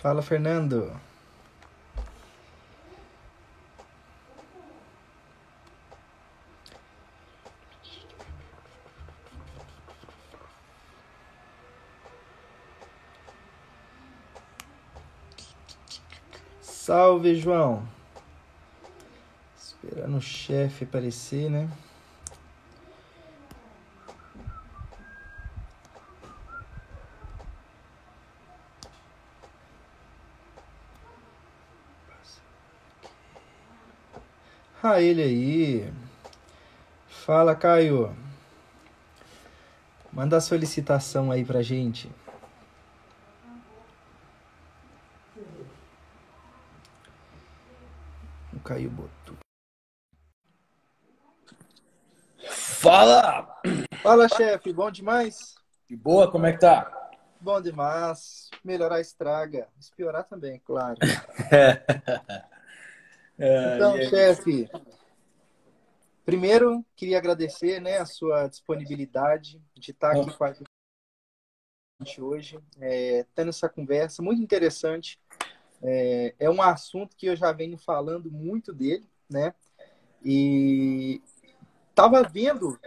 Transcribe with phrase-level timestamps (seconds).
[0.00, 0.98] Fala, Fernando.
[16.62, 17.86] Salve, João.
[19.54, 21.68] Esperando o chefe aparecer, né?
[34.92, 35.92] Ah, ele aí.
[37.06, 38.12] Fala, Caio.
[40.12, 42.10] Manda a solicitação aí pra gente.
[48.52, 49.36] O Caio botou.
[52.48, 53.60] Fala!
[54.02, 54.72] Fala, chefe.
[54.72, 55.54] Bom demais?
[55.88, 56.90] De boa, como é que tá?
[57.40, 58.50] Bom demais.
[58.64, 59.68] Melhorar estraga.
[59.78, 60.96] Se piorar também, claro.
[63.40, 64.06] É, Então, aí?
[64.06, 64.70] chefe,
[66.26, 70.52] primeiro queria agradecer né, a sua disponibilidade de estar aqui com a
[72.02, 75.18] gente hoje, é, tendo essa conversa muito interessante.
[75.82, 79.54] É, é um assunto que eu já venho falando muito dele, né?
[80.22, 81.22] E
[81.88, 82.78] estava vendo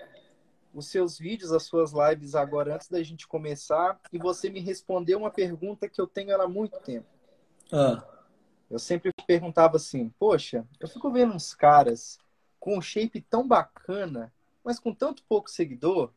[0.71, 5.17] os seus vídeos, as suas lives agora antes da gente começar, e você me respondeu
[5.17, 7.07] uma pergunta que eu tenho há muito tempo.
[7.71, 8.03] Ah,
[8.73, 12.17] Eu sempre perguntava assim, poxa, eu fico vendo uns caras
[12.59, 16.11] com um shape tão bacana, mas com tanto pouco seguidor,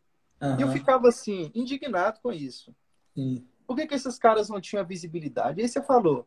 [0.58, 2.74] e eu ficava assim, indignado com isso.
[3.14, 3.46] sim.
[3.66, 5.60] Por que, que esses caras não tinham visibilidade?
[5.60, 6.26] E aí você falou,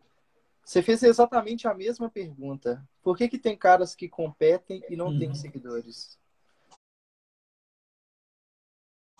[0.63, 2.87] você fez exatamente a mesma pergunta.
[3.01, 5.33] Por que, que tem caras que competem e não têm Uhum.
[5.35, 6.19] seguidores?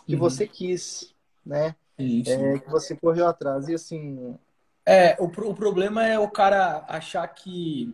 [0.06, 0.20] Que Uhum.
[0.20, 1.76] você quis, né?
[1.98, 2.54] Sim.
[2.54, 3.68] É, que você correu atrás.
[3.68, 4.38] E assim,
[4.86, 7.94] É, o, o problema é o cara achar que.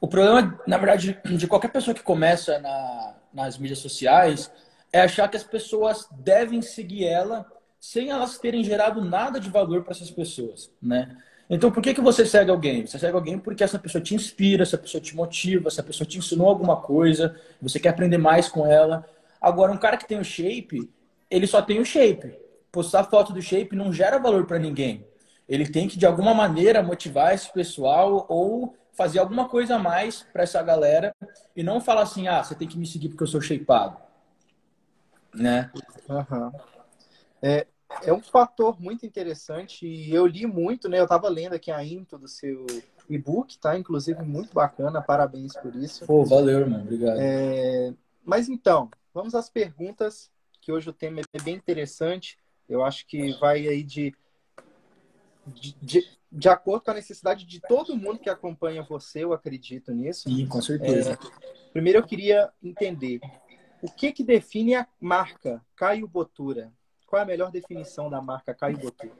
[0.00, 4.50] O problema, na verdade, de qualquer pessoa que começa na- nas mídias sociais
[4.92, 7.46] é achar que as pessoas devem seguir ela
[7.80, 11.16] sem elas terem gerado nada de valor para essas pessoas, né?
[11.50, 12.86] Então, por que que você segue alguém?
[12.86, 16.18] Você segue alguém porque essa pessoa te inspira, essa pessoa te motiva, essa pessoa te
[16.18, 19.06] ensinou alguma coisa, você quer aprender mais com ela.
[19.40, 20.90] Agora, um cara que tem o shape,
[21.30, 22.34] ele só tem o shape.
[22.70, 25.06] Postar foto do shape não gera valor para ninguém.
[25.48, 30.24] Ele tem que, de alguma maneira, motivar esse pessoal ou fazer alguma coisa a mais
[30.32, 31.14] para essa galera
[31.54, 33.96] e não falar assim, ah, você tem que me seguir porque eu sou shapeado.
[35.32, 35.70] Né?
[36.10, 36.52] Aham.
[37.40, 37.66] É,
[38.02, 40.98] é um fator muito interessante e eu li muito, né?
[40.98, 42.66] Eu estava lendo aqui a intro do seu
[43.08, 43.78] e-book, tá?
[43.78, 46.04] Inclusive muito bacana, parabéns por isso.
[46.04, 46.82] Pô, valeu, irmão.
[46.82, 47.18] Obrigado.
[47.20, 47.94] É,
[48.24, 50.30] mas então, vamos às perguntas,
[50.60, 52.36] que hoje o tema é bem interessante.
[52.68, 54.14] Eu acho que vai aí de,
[55.48, 59.92] de, de, de acordo com a necessidade de todo mundo que acompanha você, eu acredito
[59.92, 60.28] nisso.
[60.28, 61.18] Sim, com certeza.
[61.72, 63.20] Primeiro eu queria entender
[63.82, 66.72] o que que define a marca Caio Botura?
[67.06, 69.12] Qual é a melhor definição da marca Caio Botura?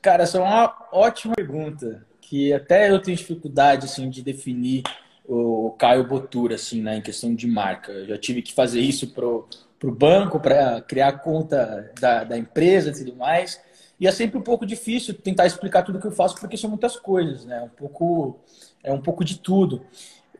[0.00, 4.82] Cara, essa é uma ótima pergunta, que até eu tenho dificuldade assim de definir
[5.26, 7.92] o Caio Botura assim, né, em questão de marca.
[7.92, 9.48] Eu já tive que fazer isso pro
[9.80, 13.58] pro banco para criar a conta da, da empresa e tudo mais.
[14.00, 16.96] E é sempre um pouco difícil tentar explicar tudo que eu faço porque são muitas
[16.96, 17.60] coisas, né?
[17.62, 18.40] Um pouco
[18.82, 19.84] é um pouco de tudo.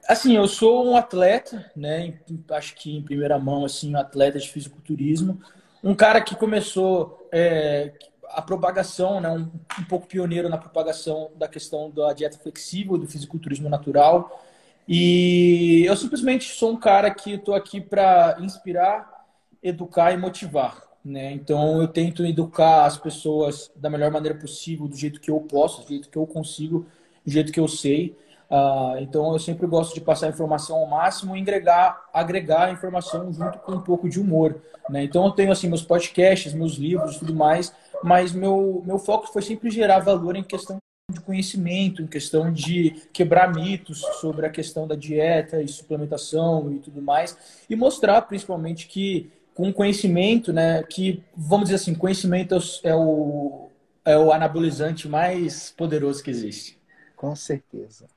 [0.09, 2.19] Assim, eu sou um atleta, né?
[2.51, 5.39] Acho que em primeira mão, assim, um atleta de fisiculturismo.
[5.85, 7.93] Um cara que começou é,
[8.31, 9.31] a propagação, né?
[9.31, 14.43] Um, um pouco pioneiro na propagação da questão da dieta flexível, do fisiculturismo natural.
[14.89, 19.27] E eu simplesmente sou um cara que estou aqui para inspirar,
[19.63, 21.33] educar e motivar, né?
[21.33, 25.83] Então eu tento educar as pessoas da melhor maneira possível, do jeito que eu posso,
[25.83, 26.87] do jeito que eu consigo,
[27.25, 28.17] do jeito que eu sei.
[28.51, 33.33] Ah, então eu sempre gosto de passar informação ao máximo e agregar, agregar a informação
[33.33, 35.05] junto com um pouco de humor, né?
[35.05, 39.43] Então eu tenho assim meus podcasts, meus livros, tudo mais, mas meu meu foco foi
[39.43, 40.79] sempre gerar valor em questão
[41.13, 46.79] de conhecimento, em questão de quebrar mitos sobre a questão da dieta e suplementação e
[46.79, 52.95] tudo mais, e mostrar principalmente que com conhecimento, né, que vamos dizer assim, conhecimento é
[52.95, 53.69] o
[54.03, 56.81] é o anabolizante mais poderoso que existe.
[57.15, 58.09] Com certeza.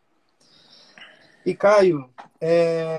[1.46, 2.10] E Caio,
[2.40, 2.98] é,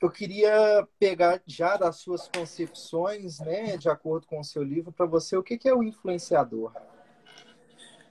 [0.00, 5.04] eu queria pegar já das suas concepções, né, de acordo com o seu livro, para
[5.04, 6.72] você, o que é o influenciador?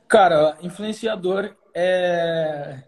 [0.07, 2.83] Cara, influenciador é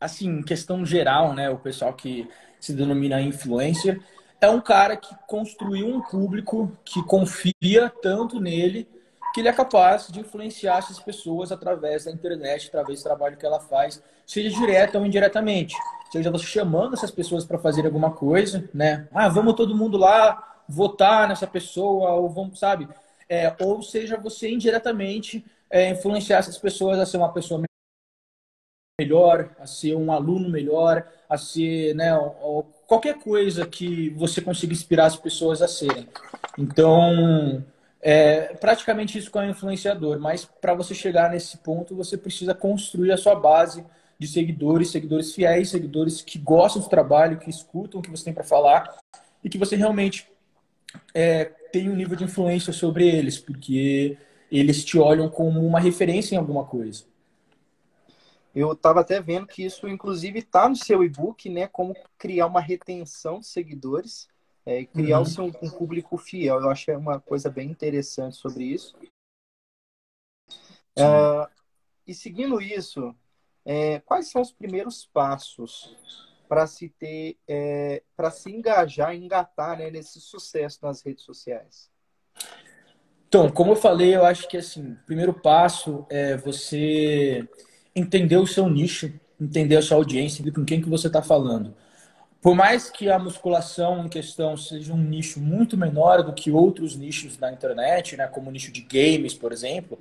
[0.00, 4.00] assim, questão geral, né, o pessoal que se denomina influencer
[4.40, 8.88] é um cara que construiu um público que confia tanto nele
[9.32, 13.46] que ele é capaz de influenciar essas pessoas através da internet, através do trabalho que
[13.46, 15.76] ela faz, seja direta ou indiretamente.
[16.10, 19.08] Seja você chamando essas pessoas para fazer alguma coisa, né?
[19.12, 22.88] Ah, vamos todo mundo lá votar nessa pessoa, ou vamos, sabe?
[23.28, 27.62] É, ou seja, você indiretamente é, influenciar essas pessoas a ser uma pessoa
[29.00, 32.10] melhor, a ser um aluno melhor, a ser, né,
[32.90, 36.08] qualquer coisa que você consiga inspirar as pessoas a serem.
[36.58, 37.64] Então,
[38.02, 42.52] é praticamente isso que é um influenciador, mas para você chegar nesse ponto, você precisa
[42.52, 43.86] construir a sua base
[44.18, 48.34] de seguidores, seguidores fiéis, seguidores que gostam do trabalho, que escutam o que você tem
[48.34, 48.92] para falar
[49.44, 50.26] e que você realmente
[51.14, 54.18] é, tem um nível de influência sobre eles, porque
[54.50, 57.04] eles te olham como uma referência em alguma coisa.
[58.54, 61.68] Eu estava até vendo que isso, inclusive, está no seu e-book, né?
[61.68, 64.28] Como criar uma retenção de seguidores
[64.66, 65.22] é, e criar uhum.
[65.22, 66.60] o seu, um público fiel.
[66.60, 68.96] Eu acho é uma coisa bem interessante sobre isso.
[70.98, 71.48] Uh,
[72.06, 73.14] e seguindo isso,
[73.64, 75.96] é, quais são os primeiros passos
[76.48, 81.88] para se ter, é, para se engajar, engatar né, nesse sucesso nas redes sociais?
[83.28, 87.48] Então, como eu falei, eu acho que assim, o primeiro passo é você
[88.00, 91.74] entender o seu nicho, entender a sua audiência, com quem que você está falando.
[92.40, 96.96] Por mais que a musculação em questão seja um nicho muito menor do que outros
[96.96, 99.98] nichos na internet, né, como o nicho de games, por exemplo,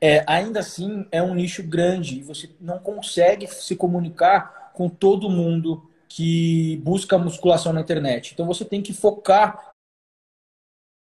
[0.00, 5.28] é, ainda assim é um nicho grande e você não consegue se comunicar com todo
[5.28, 8.32] mundo que busca musculação na internet.
[8.32, 9.72] Então você tem que focar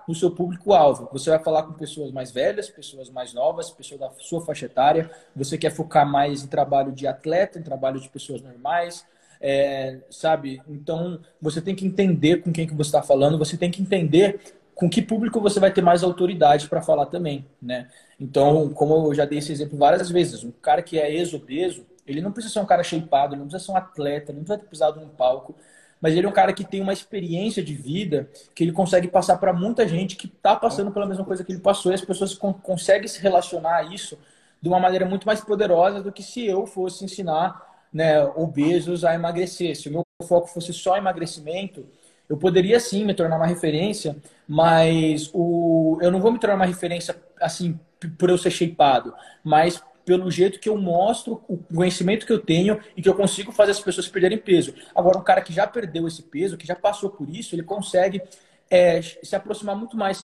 [0.07, 1.09] no seu público-alvo.
[1.13, 5.11] Você vai falar com pessoas mais velhas, pessoas mais novas, pessoas da sua faixa etária.
[5.35, 9.05] Você quer focar mais em trabalho de atleta, em trabalho de pessoas normais,
[9.41, 10.63] é, sabe?
[10.69, 14.41] Então, você tem que entender com quem que você está falando, você tem que entender
[14.75, 17.89] com que público você vai ter mais autoridade para falar também, né?
[18.21, 22.21] Então, como eu já dei esse exemplo várias vezes, um cara que é ex-obeso, ele
[22.21, 24.63] não precisa ser um cara shapeado, ele não precisa ser um atleta, ele não precisa
[24.63, 25.55] ter pisado num palco,
[26.01, 29.39] mas ele é um cara que tem uma experiência de vida que ele consegue passar
[29.39, 32.35] para muita gente que está passando pela mesma coisa que ele passou e as pessoas
[32.35, 34.19] con conseguem se relacionar a isso
[34.61, 39.15] de uma maneira muito mais poderosa do que se eu fosse ensinar né, obesos a
[39.15, 39.77] emagrecer.
[39.77, 41.87] Se o meu foco fosse só emagrecimento,
[42.29, 44.17] eu poderia sim me tornar uma referência,
[44.47, 47.79] mas o, eu não vou me tornar uma referência assim
[48.19, 52.81] por eu ser shapeado, mas pelo jeito que eu mostro o conhecimento que eu tenho
[52.97, 54.73] e que eu consigo fazer as pessoas perderem peso.
[54.95, 58.23] Agora, um cara que já perdeu esse peso, que já passou por isso, ele consegue
[58.71, 60.21] é, se aproximar muito mais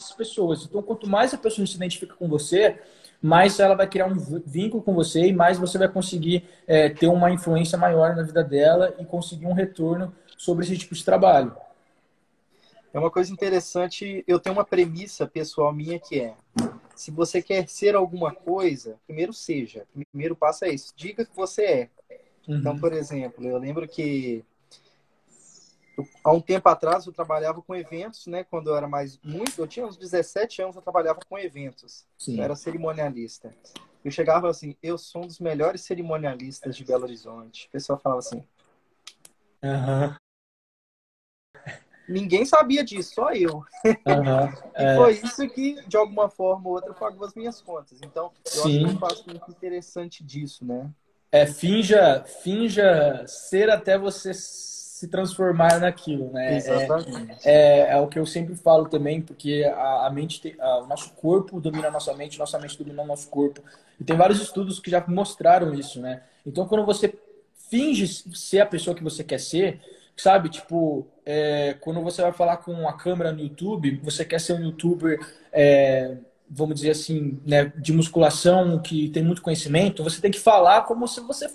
[0.00, 0.64] das pessoas.
[0.64, 2.80] Então, quanto mais a pessoa se identifica com você,
[3.20, 4.16] mais ela vai criar um
[4.46, 8.42] vínculo com você e mais você vai conseguir é, ter uma influência maior na vida
[8.42, 11.54] dela e conseguir um retorno sobre esse tipo de trabalho.
[12.94, 16.34] É uma coisa interessante, eu tenho uma premissa pessoal minha que é
[16.94, 19.86] se você quer ser alguma coisa, primeiro seja.
[19.94, 20.92] O primeiro passo é isso.
[20.96, 21.90] Diga que você é.
[22.46, 22.58] Uhum.
[22.58, 24.44] Então, por exemplo, eu lembro que
[25.96, 28.44] eu, há um tempo atrás eu trabalhava com eventos, né?
[28.44, 32.06] Quando eu era mais muito, eu tinha uns 17 anos, eu trabalhava com eventos.
[32.18, 32.38] Sim.
[32.38, 33.54] Eu era cerimonialista.
[34.04, 37.68] Eu chegava assim, eu sou um dos melhores cerimonialistas de Belo Horizonte.
[37.68, 38.44] O pessoal falava assim.
[39.62, 40.23] Uhum
[42.08, 43.64] ninguém sabia disso, só eu.
[43.84, 44.96] Uhum, e é.
[44.96, 47.98] foi isso que, de alguma forma ou outra, pagou as minhas contas.
[48.02, 48.84] Então, eu Sim.
[48.84, 50.90] acho que faço muito interessante disso, né?
[51.30, 54.32] É, finja, finja ser até você
[55.04, 56.56] se transformar naquilo, né?
[56.56, 57.46] Exatamente.
[57.46, 60.78] É, é, é o que eu sempre falo também, porque a, a mente, tem, a,
[60.78, 63.60] o nosso corpo domina a nossa mente, nossa mente domina o nosso corpo.
[63.98, 66.22] E tem vários estudos que já mostraram isso, né?
[66.46, 67.12] Então, quando você
[67.68, 69.80] finge ser a pessoa que você quer ser,
[70.16, 70.48] sabe?
[70.48, 74.62] Tipo, é, quando você vai falar com a câmera no YouTube, você quer ser um
[74.62, 75.18] youtuber,
[75.52, 76.16] é,
[76.48, 81.06] vamos dizer assim, né, de musculação, que tem muito conhecimento, você tem que falar como
[81.08, 81.48] se você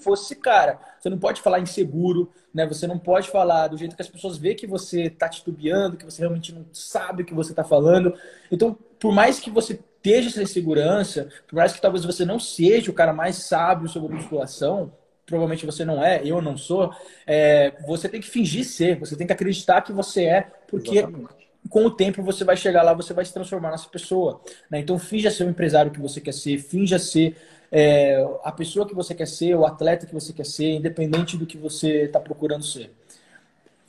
[0.00, 0.80] fosse cara.
[0.98, 2.66] Você não pode falar inseguro, né?
[2.66, 6.04] Você não pode falar do jeito que as pessoas veem que você está titubeando, que
[6.04, 8.14] você realmente não sabe o que você está falando.
[8.50, 12.90] Então, por mais que você esteja essa insegurança, por mais que talvez você não seja
[12.90, 14.92] o cara mais sábio sobre musculação,
[15.30, 16.92] provavelmente você não é, eu não sou,
[17.24, 21.48] é, você tem que fingir ser, você tem que acreditar que você é, porque Exatamente.
[21.68, 24.42] com o tempo você vai chegar lá, você vai se transformar nessa pessoa.
[24.68, 24.80] Né?
[24.80, 27.36] Então finja ser o empresário que você quer ser, finja ser
[27.70, 31.46] é, a pessoa que você quer ser, o atleta que você quer ser, independente do
[31.46, 32.90] que você está procurando ser.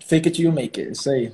[0.05, 1.33] Fake it you make it, isso aí.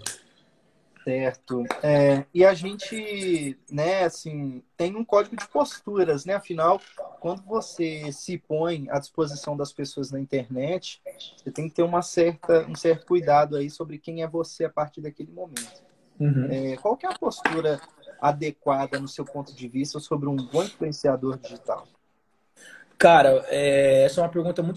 [1.08, 1.64] Certo.
[1.82, 6.34] É, e a gente, né, assim, tem um código de posturas, né?
[6.34, 6.82] Afinal,
[7.22, 11.02] quando você se põe à disposição das pessoas na internet,
[11.38, 14.70] você tem que ter uma certa, um certo cuidado aí sobre quem é você a
[14.70, 15.82] partir daquele momento.
[16.20, 16.50] Uhum.
[16.52, 17.80] É, qual que é a postura
[18.20, 21.88] adequada no seu ponto de vista sobre um bom influenciador digital?
[22.98, 24.76] Cara, é, essa é uma pergunta muito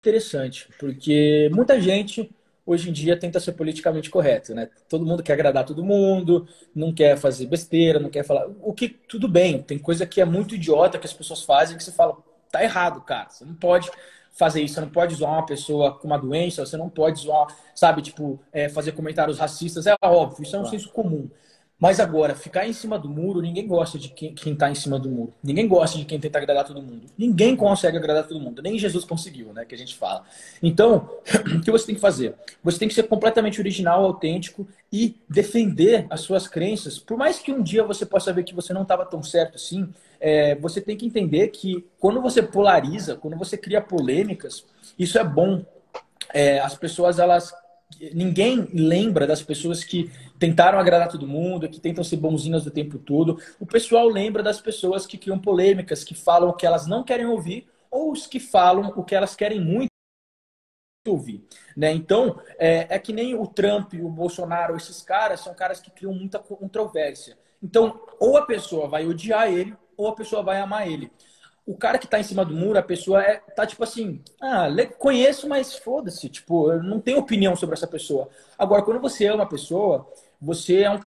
[0.00, 2.28] interessante, porque muita gente
[2.64, 4.68] hoje em dia tenta ser politicamente correto, né?
[4.88, 8.46] Todo mundo quer agradar todo mundo, não quer fazer besteira, não quer falar.
[8.62, 11.84] O que tudo bem, tem coisa que é muito idiota que as pessoas fazem que
[11.84, 12.16] você fala,
[12.50, 13.28] tá errado, cara.
[13.28, 13.90] Você não pode
[14.32, 17.54] fazer isso, você não pode zoar uma pessoa com uma doença, você não pode zoar,
[17.74, 21.28] sabe, tipo, é, fazer comentários racistas, é óbvio, isso é um senso comum.
[21.82, 25.00] Mas agora, ficar em cima do muro, ninguém gosta de quem, quem tá em cima
[25.00, 25.34] do muro.
[25.42, 27.08] Ninguém gosta de quem tenta agradar todo mundo.
[27.18, 28.62] Ninguém consegue agradar todo mundo.
[28.62, 29.64] Nem Jesus conseguiu, né?
[29.64, 30.22] Que a gente fala.
[30.62, 31.10] Então,
[31.58, 32.36] o que você tem que fazer?
[32.62, 37.00] Você tem que ser completamente original, autêntico e defender as suas crenças.
[37.00, 39.92] Por mais que um dia você possa ver que você não estava tão certo assim,
[40.20, 44.64] é, você tem que entender que quando você polariza, quando você cria polêmicas,
[44.96, 45.64] isso é bom.
[46.32, 47.52] É, as pessoas, elas
[48.14, 50.10] ninguém lembra das pessoas que
[50.42, 53.40] tentaram agradar todo mundo, que tentam ser bonzinhas o tempo todo.
[53.60, 57.26] O pessoal lembra das pessoas que criam polêmicas, que falam o que elas não querem
[57.26, 59.88] ouvir, ou os que falam o que elas querem muito
[61.06, 61.46] ouvir.
[61.76, 61.92] Né?
[61.92, 66.12] Então, é, é que nem o Trump, o Bolsonaro, esses caras são caras que criam
[66.12, 67.38] muita controvérsia.
[67.62, 71.12] Então, ou a pessoa vai odiar ele, ou a pessoa vai amar ele.
[71.64, 74.66] O cara que tá em cima do muro, a pessoa é, tá tipo assim, ah,
[74.98, 78.28] conheço, mas foda-se, tipo, eu não tenho opinião sobre essa pessoa.
[78.58, 80.10] Agora, quando você ama a pessoa,
[80.42, 81.00] você é um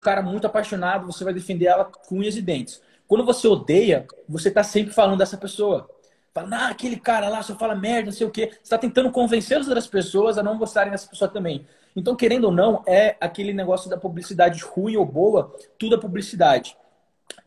[0.00, 2.82] cara muito apaixonado, você vai defender ela com unhas e dentes.
[3.06, 5.88] Quando você odeia, você tá sempre falando dessa pessoa.
[6.32, 8.48] Fala, ah, aquele cara lá só fala merda, não sei o quê.
[8.50, 11.66] Você está tentando convencer as outras pessoas a não gostarem dessa pessoa também.
[11.94, 16.74] Então, querendo ou não, é aquele negócio da publicidade ruim ou boa, tudo é publicidade.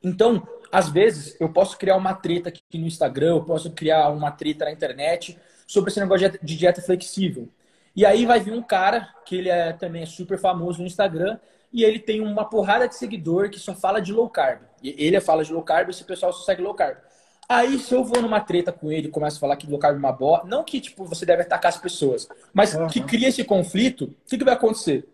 [0.03, 4.31] Então, às vezes, eu posso criar uma treta aqui no Instagram, eu posso criar uma
[4.31, 7.49] treta na internet sobre esse negócio de dieta flexível.
[7.95, 11.39] E aí vai vir um cara, que ele é também super famoso no Instagram,
[11.71, 14.61] e ele tem uma porrada de seguidor que só fala de low carb.
[14.83, 16.97] E ele fala de low carb, esse pessoal só segue low carb.
[17.47, 19.95] Aí, se eu vou numa treta com ele e começo a falar que low carb
[19.95, 22.87] é uma boa, não que tipo, você deve atacar as pessoas, mas uhum.
[22.87, 25.07] que cria esse conflito, o que, que vai acontecer?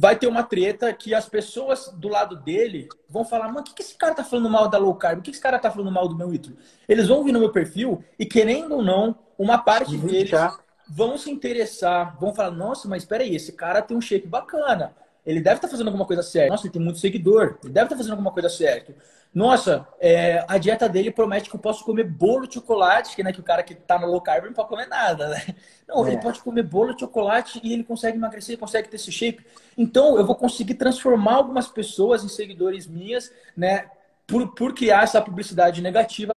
[0.00, 3.74] vai ter uma treta que as pessoas do lado dele vão falar, mano, o que,
[3.74, 5.18] que esse cara tá falando mal da low carb?
[5.18, 6.56] O que, que esse cara tá falando mal do meu ítalo?
[6.88, 10.56] Eles vão vir no meu perfil e, querendo ou não, uma parte deles já.
[10.88, 14.94] Vão se interessar, vão falar, nossa, mas espera aí, esse cara tem um shape bacana.
[15.26, 16.50] Ele deve estar tá fazendo alguma coisa certa.
[16.50, 17.58] Nossa, ele tem muito seguidor.
[17.62, 18.94] Ele deve estar tá fazendo alguma coisa certa.
[19.34, 23.30] Nossa, é, a dieta dele promete que eu posso comer bolo de chocolate, que, né,
[23.30, 25.54] que o cara que tá no low carb não pode comer nada, né?
[25.86, 26.12] Não, é.
[26.12, 29.44] ele pode comer bolo de chocolate e ele consegue emagrecer, ele consegue ter esse shape.
[29.76, 33.90] Então, eu vou conseguir transformar algumas pessoas em seguidores minhas, né,
[34.26, 36.32] por, por criar essa publicidade negativa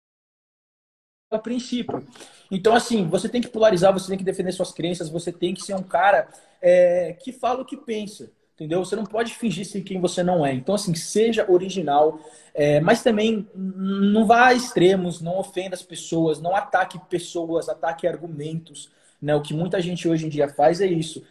[1.31, 2.05] a princípio.
[2.51, 5.63] Então, assim, você tem que polarizar, você tem que defender suas crenças, você tem que
[5.63, 6.27] ser um cara
[6.61, 8.85] é, que fala o que pensa entendeu?
[8.85, 10.53] Você não pode fingir ser quem você não é.
[10.53, 12.19] Então, assim, seja original,
[12.53, 18.05] é, mas também não vá a extremos, não ofenda as pessoas, não ataque pessoas, ataque
[18.05, 18.91] argumentos.
[19.19, 19.33] Né?
[19.33, 21.25] O que muita gente hoje em dia faz é isso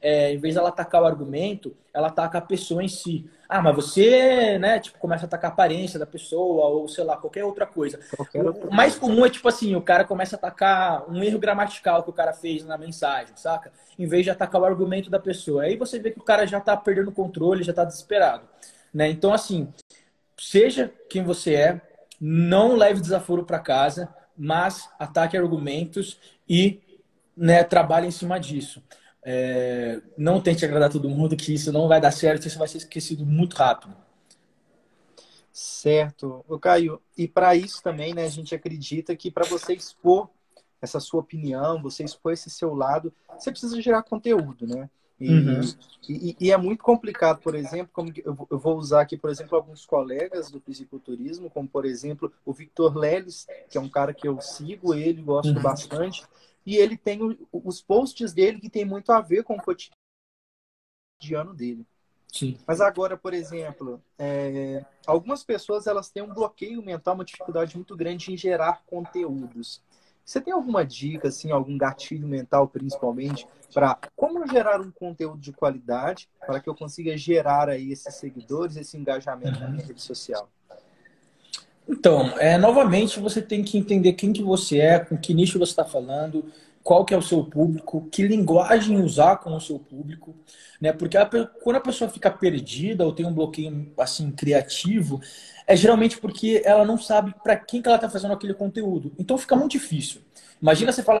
[0.00, 3.28] é, em vez de ela atacar o argumento, ela ataca a pessoa em si.
[3.48, 7.16] Ah, mas você, né, tipo, começa a atacar a aparência da pessoa, ou sei lá,
[7.16, 7.98] qualquer outra coisa.
[8.14, 11.38] Qualquer outra o mais comum é, tipo assim, o cara começa a atacar um erro
[11.38, 13.72] gramatical que o cara fez na mensagem, saca?
[13.98, 15.62] Em vez de atacar o argumento da pessoa.
[15.62, 18.46] Aí você vê que o cara já tá perdendo o controle, já tá desesperado.
[18.92, 19.08] Né?
[19.08, 19.72] Então, assim,
[20.36, 21.80] seja quem você é,
[22.20, 26.82] não leve desaforo para casa, mas ataque argumentos e
[27.34, 28.82] né, trabalhe em cima disso.
[29.24, 32.78] É, não tente agradar todo mundo, que isso não vai dar certo, isso vai ser
[32.78, 33.94] esquecido muito rápido.
[35.52, 36.44] Certo.
[36.48, 40.28] O Caio, e para isso também, né, a gente acredita que para você expor
[40.80, 44.88] essa sua opinião, você expor esse seu lado, você precisa gerar conteúdo, né?
[45.20, 45.60] E, uhum.
[46.08, 49.84] e, e, é muito complicado, por exemplo, como eu vou usar aqui, por exemplo, alguns
[49.84, 54.40] colegas do fisiculturismo, como por exemplo o Victor Leles, que é um cara que eu
[54.40, 55.60] sigo ele, gosto uhum.
[55.60, 56.22] bastante
[56.68, 57.18] e ele tem
[57.50, 59.62] os posts dele que tem muito a ver com o
[61.18, 61.86] cotidiano dele.
[62.30, 62.58] Sim.
[62.66, 67.96] Mas agora, por exemplo, é, algumas pessoas elas têm um bloqueio mental, uma dificuldade muito
[67.96, 69.80] grande em gerar conteúdos.
[70.22, 75.54] Você tem alguma dica, assim, algum gatilho mental, principalmente, para como gerar um conteúdo de
[75.54, 80.50] qualidade para que eu consiga gerar aí esses seguidores, esse engajamento na minha rede social?
[81.88, 85.72] Então, é, novamente, você tem que entender quem que você é, com que nicho você
[85.72, 86.44] está falando,
[86.82, 90.34] qual que é o seu público, que linguagem usar com o seu público,
[90.80, 90.92] né?
[90.92, 91.26] Porque a,
[91.62, 95.20] quando a pessoa fica perdida ou tem um bloqueio assim criativo,
[95.66, 99.12] é geralmente porque ela não sabe para quem que ela está fazendo aquele conteúdo.
[99.18, 100.20] Então fica muito difícil.
[100.60, 101.20] Imagina você falar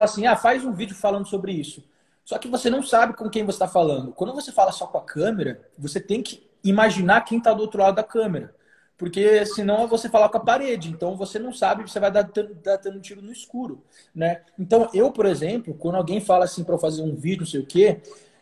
[0.00, 1.84] assim, ah, faz um vídeo falando sobre isso.
[2.24, 4.12] Só que você não sabe com quem você está falando.
[4.12, 7.80] Quando você fala só com a câmera, você tem que imaginar quem está do outro
[7.80, 8.54] lado da câmera.
[8.96, 10.88] Porque senão você falar com a parede.
[10.88, 13.82] Então você não sabe, você vai dar, dar dando um tiro no escuro.
[14.14, 14.40] Né?
[14.58, 17.66] Então eu, por exemplo, quando alguém fala assim para fazer um vídeo, não sei o
[17.66, 18.00] quê,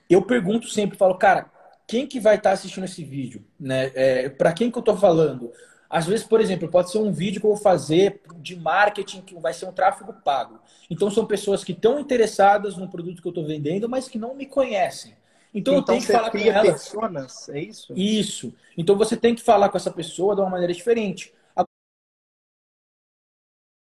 [0.08, 1.50] eu pergunto sempre, falo, cara,
[1.86, 3.44] quem que vai estar tá assistindo esse vídeo?
[3.58, 3.90] Né?
[3.94, 5.52] É, para quem que eu estou falando?
[5.90, 9.34] Às vezes, por exemplo, pode ser um vídeo que eu vou fazer de marketing que
[9.36, 10.58] vai ser um tráfego pago.
[10.90, 14.34] Então são pessoas que estão interessadas no produto que eu estou vendendo, mas que não
[14.34, 15.14] me conhecem.
[15.54, 16.88] Então, então eu tenho que falar com elas.
[16.88, 17.92] Personas, é isso?
[17.96, 18.54] Isso.
[18.76, 21.32] Então você tem que falar com essa pessoa de uma maneira diferente.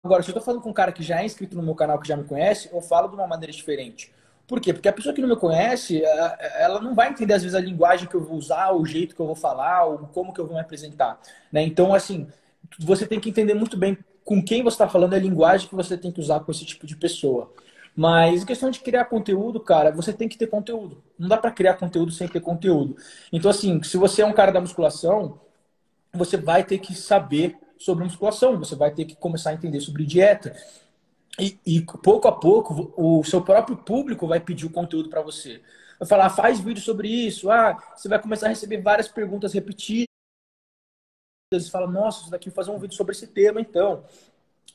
[0.04, 2.00] Agora, se eu estou falando com um cara que já é inscrito no meu canal,
[2.00, 4.12] que já me conhece, eu falo de uma maneira diferente.
[4.48, 4.74] Por quê?
[4.74, 8.08] Porque a pessoa que não me conhece, ela não vai entender, às vezes, a linguagem
[8.08, 10.56] que eu vou usar, o jeito que eu vou falar, ou como que eu vou
[10.56, 11.22] me apresentar.
[11.52, 11.62] Né?
[11.62, 12.28] Então, assim,
[12.80, 15.96] você tem que entender muito bem com quem você está falando, a linguagem que você
[15.96, 17.54] tem que usar com esse tipo de pessoa.
[17.96, 21.04] Mas questão de criar conteúdo, cara, você tem que ter conteúdo.
[21.20, 22.96] Não dá para criar conteúdo sem ter conteúdo.
[23.32, 25.40] Então, assim, se você é um cara da musculação,
[26.14, 30.06] você vai ter que saber sobre musculação, você vai ter que começar a entender sobre
[30.06, 30.56] dieta.
[31.40, 35.62] E, e pouco a pouco, o seu próprio público vai pedir o conteúdo para você.
[36.00, 37.50] Vai falar, faz vídeo sobre isso.
[37.50, 40.08] Ah, você vai começar a receber várias perguntas repetidas.
[41.54, 44.04] Você fala, nossa, isso daqui vou fazer um vídeo sobre esse tema, então.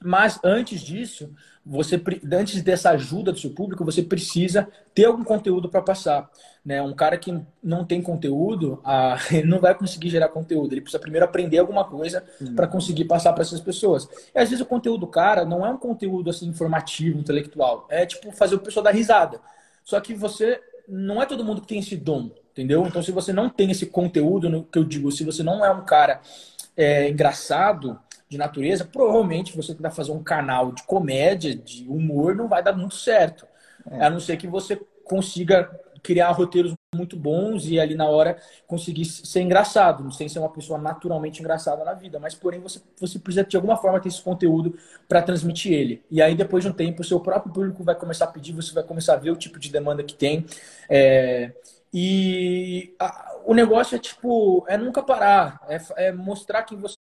[0.03, 1.33] Mas antes disso,
[1.65, 2.00] você
[2.33, 6.31] antes dessa ajuda do seu público, você precisa ter algum conteúdo para passar.
[6.65, 6.81] Né?
[6.81, 10.73] Um cara que não tem conteúdo, ah, ele não vai conseguir gerar conteúdo.
[10.73, 12.55] Ele precisa primeiro aprender alguma coisa uhum.
[12.55, 14.09] para conseguir passar para essas pessoas.
[14.35, 17.87] E às vezes o conteúdo do cara não é um conteúdo assim informativo, intelectual.
[17.91, 19.41] É tipo fazer o pessoal dar risada.
[19.85, 22.87] Só que você não é todo mundo que tem esse dom, entendeu?
[22.87, 25.71] Então se você não tem esse conteúdo, no que eu digo, se você não é
[25.71, 26.21] um cara
[26.76, 32.49] é, engraçado, de natureza, provavelmente você tentar fazer um canal de comédia, de humor, não
[32.49, 33.47] vai dar muito certo.
[33.91, 34.04] É.
[34.04, 35.71] A não ser que você consiga
[36.02, 38.36] criar roteiros muito bons e ali na hora
[38.67, 42.21] conseguir ser engraçado, sem ser uma pessoa naturalmente engraçada na vida.
[42.21, 46.04] Mas, porém, você, você precisa de alguma forma ter esse conteúdo para transmitir ele.
[46.08, 48.73] E aí, depois de um tempo, o seu próprio público vai começar a pedir, você
[48.73, 50.47] vai começar a ver o tipo de demanda que tem.
[50.89, 51.52] É...
[51.93, 56.97] E a, o negócio é tipo, é nunca parar, é, é mostrar quem você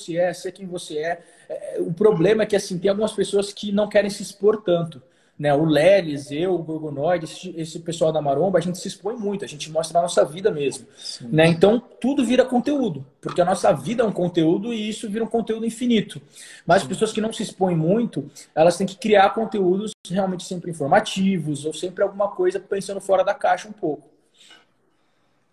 [0.00, 1.22] você é, ser quem você é.
[1.48, 1.76] é.
[1.80, 5.02] O problema é que assim tem algumas pessoas que não querem se expor tanto.
[5.40, 5.54] Né?
[5.54, 9.42] O Lelis, eu, o Gorgonoid, esse, esse, pessoal da Maromba, a gente se expõe muito,
[9.42, 10.86] a gente mostra a nossa vida mesmo.
[11.22, 11.46] Né?
[11.46, 15.28] Então, tudo vira conteúdo, porque a nossa vida é um conteúdo e isso vira um
[15.28, 16.20] conteúdo infinito.
[16.66, 20.70] Mas as pessoas que não se expõem muito, elas têm que criar conteúdos realmente sempre
[20.70, 24.09] informativos ou sempre alguma coisa pensando fora da caixa um pouco.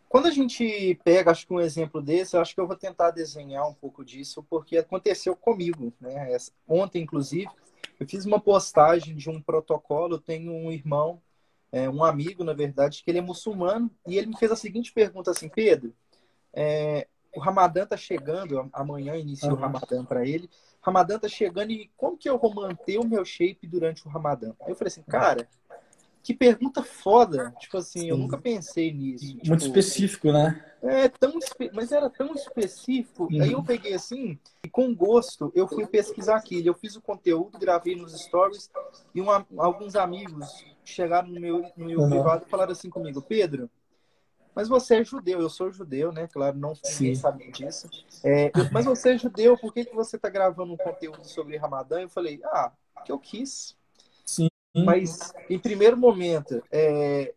[0.10, 3.12] Quando a gente pega, acho que um exemplo desse, eu acho que eu vou tentar
[3.12, 6.36] desenhar um pouco disso, porque aconteceu comigo, né?
[6.68, 7.50] Ontem, inclusive,
[8.00, 10.16] eu fiz uma postagem de um protocolo.
[10.16, 11.22] Eu tenho um irmão,
[11.72, 14.94] é, um amigo, na verdade, que ele é muçulmano, e ele me fez a seguinte
[14.94, 15.94] pergunta assim, Pedro,
[16.54, 19.56] é, o Ramadã tá chegando, amanhã inicia uhum.
[19.56, 20.50] o Ramadã para ele.
[20.82, 24.54] Ramadã tá chegando e como que eu vou manter o meu shape durante o Ramadã?
[24.62, 25.48] Aí eu falei assim, cara,
[26.28, 27.54] que pergunta foda.
[27.58, 28.10] Tipo assim, Sim.
[28.10, 29.28] eu nunca pensei nisso.
[29.28, 30.62] Muito tipo, específico, né?
[30.84, 31.40] É, tão,
[31.72, 33.30] mas era tão específico.
[33.32, 33.42] Uhum.
[33.42, 36.68] Aí eu peguei assim, e com gosto, eu fui pesquisar aquilo.
[36.68, 38.70] Eu fiz o conteúdo, gravei nos stories,
[39.16, 42.10] e uma, alguns amigos chegaram no meu, no meu uhum.
[42.10, 43.70] privado e falaram assim comigo, Pedro,
[44.54, 46.28] mas você é judeu, eu sou judeu, né?
[46.28, 47.90] Claro, não ninguém sabe disso.
[48.22, 52.02] É, mas você é judeu, por que, que você está gravando um conteúdo sobre Ramadã?
[52.02, 52.74] Eu falei, ah,
[53.06, 53.78] que eu quis.
[54.84, 57.34] Mas, em primeiro momento, é...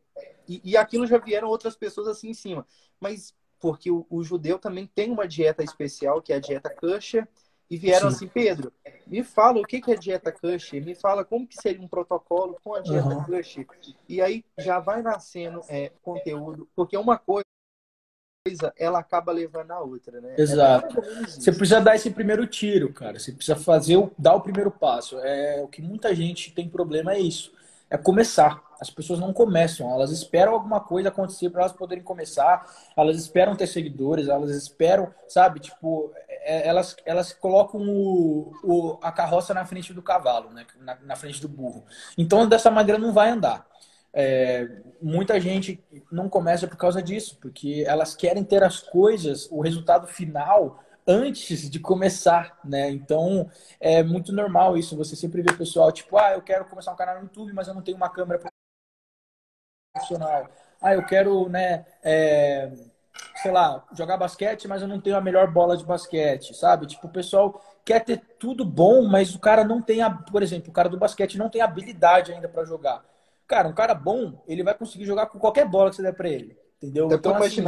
[0.49, 2.67] e, e aquilo já vieram outras pessoas assim em cima.
[2.99, 7.27] Mas, porque o, o judeu também tem uma dieta especial, que é a dieta kosher,
[7.71, 8.17] e vieram Sim.
[8.17, 8.73] assim, Pedro,
[9.07, 12.75] me fala o que é dieta kosher, me fala como que seria um protocolo com
[12.75, 13.25] a dieta uhum.
[13.25, 13.67] kosher.
[14.09, 17.45] E aí já vai nascendo é, conteúdo, porque uma coisa
[18.43, 20.35] coisa, ela acaba levando a outra, né?
[20.37, 20.99] É Exato.
[20.99, 23.19] É você precisa dar esse primeiro tiro, cara.
[23.19, 25.19] Você precisa fazer o, dar o primeiro passo.
[25.19, 27.53] É o que muita gente tem problema é isso.
[27.91, 28.63] É começar.
[28.81, 32.65] As pessoas não começam, elas esperam alguma coisa acontecer para elas poderem começar.
[32.97, 35.61] Elas esperam ter seguidores, elas esperam, sabe?
[35.61, 40.67] Tipo, é, elas, elas colocam o, o, a carroça na frente do cavalo, né?
[40.79, 41.85] Na, na frente do burro.
[42.17, 43.70] Então, dessa maneira, não vai andar.
[44.13, 44.69] É,
[45.01, 50.07] muita gente não começa por causa disso, porque elas querem ter as coisas, o resultado
[50.07, 52.91] final antes de começar, né?
[52.91, 54.97] Então é muito normal isso.
[54.97, 57.75] Você sempre vê pessoal tipo, ah, eu quero começar um canal no YouTube, mas eu
[57.75, 58.41] não tenho uma câmera
[59.93, 60.49] profissional.
[60.81, 61.85] Ah, eu quero, né?
[62.03, 62.71] É,
[63.37, 66.87] sei lá, jogar basquete, mas eu não tenho a melhor bola de basquete, sabe?
[66.87, 70.71] Tipo, o pessoal quer ter tudo bom, mas o cara não tem, a, por exemplo,
[70.71, 73.05] o cara do basquete não tem habilidade ainda para jogar
[73.51, 76.29] Cara, um cara bom, ele vai conseguir jogar com qualquer bola que você der pra
[76.29, 76.57] ele.
[76.81, 77.11] Entendeu?
[77.11, 77.65] É então, assim,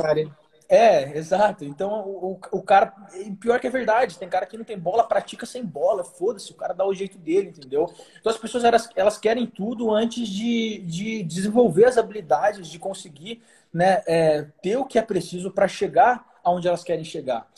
[0.68, 1.64] é, exato.
[1.64, 2.94] Então, o, o cara.
[3.40, 6.54] Pior que é verdade, tem cara que não tem bola, pratica sem bola, foda-se, o
[6.54, 7.92] cara dá o jeito dele, entendeu?
[8.20, 13.42] Então, as pessoas elas, elas querem tudo antes de, de desenvolver as habilidades, de conseguir
[13.74, 17.50] né, é, ter o que é preciso para chegar aonde elas querem chegar.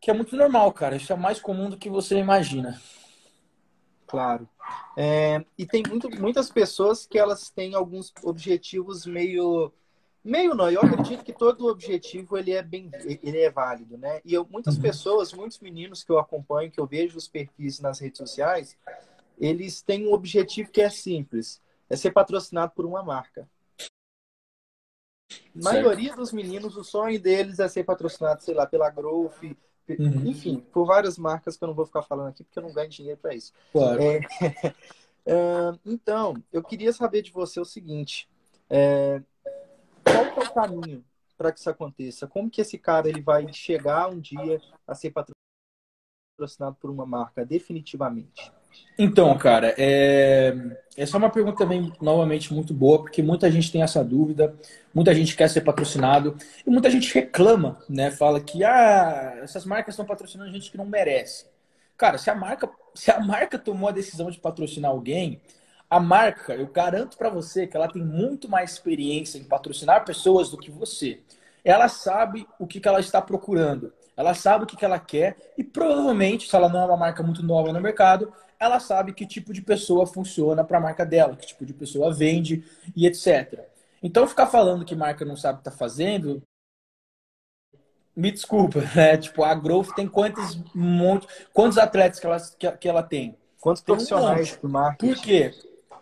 [0.00, 0.96] Que é muito normal, cara.
[0.96, 2.80] Isso é mais comum do que você imagina.
[4.06, 4.48] Claro.
[4.96, 9.72] É, e tem muito, muitas pessoas que elas têm alguns objetivos meio
[10.26, 12.90] Meio não, eu acredito que todo objetivo ele é bem,
[13.22, 14.20] ele é válido, né?
[14.24, 14.82] E eu, muitas uhum.
[14.82, 18.76] pessoas, muitos meninos que eu acompanho, que eu vejo os perfis nas redes sociais,
[19.38, 23.48] eles têm um objetivo que é simples, é ser patrocinado por uma marca.
[25.30, 29.56] A maioria dos meninos, o sonho deles é ser patrocinado, sei lá, pela Growth,
[29.88, 30.26] uhum.
[30.26, 32.88] enfim, por várias marcas que eu não vou ficar falando aqui porque eu não ganho
[32.88, 33.52] dinheiro para isso.
[33.72, 34.00] Claro.
[35.28, 35.76] É...
[35.84, 38.28] então, eu queria saber de você o seguinte:
[38.70, 39.20] é
[40.06, 41.04] qual é o caminho
[41.36, 42.26] para que isso aconteça?
[42.26, 45.12] Como que esse cara ele vai chegar um dia a ser
[46.38, 48.52] patrocinado por uma marca definitivamente?
[48.98, 50.54] Então, cara, é...
[50.96, 54.54] essa é uma pergunta também, novamente, muito boa, porque muita gente tem essa dúvida,
[54.94, 56.36] muita gente quer ser patrocinado,
[56.66, 58.10] e muita gente reclama, né?
[58.10, 61.46] Fala que ah, essas marcas estão patrocinando gente que não merece.
[61.96, 65.40] Cara, se a marca, se a marca tomou a decisão de patrocinar alguém,
[65.88, 70.50] a marca, eu garanto para você que ela tem muito mais experiência em patrocinar pessoas
[70.50, 71.20] do que você.
[71.64, 75.36] Ela sabe o que, que ela está procurando, ela sabe o que, que ela quer
[75.56, 79.26] e provavelmente, se ela não é uma marca muito nova no mercado, ela sabe que
[79.26, 82.64] tipo de pessoa funciona para a marca dela, que tipo de pessoa vende
[82.94, 83.60] e etc.
[84.02, 86.42] Então, ficar falando que marca não sabe o que está fazendo,
[88.14, 89.16] me desculpa, né?
[89.16, 93.36] Tipo, a Growth tem quantos, monte, quantos atletas que ela, que, que ela tem?
[93.60, 95.12] Quantos profissionais um marketing?
[95.12, 95.54] Por quê?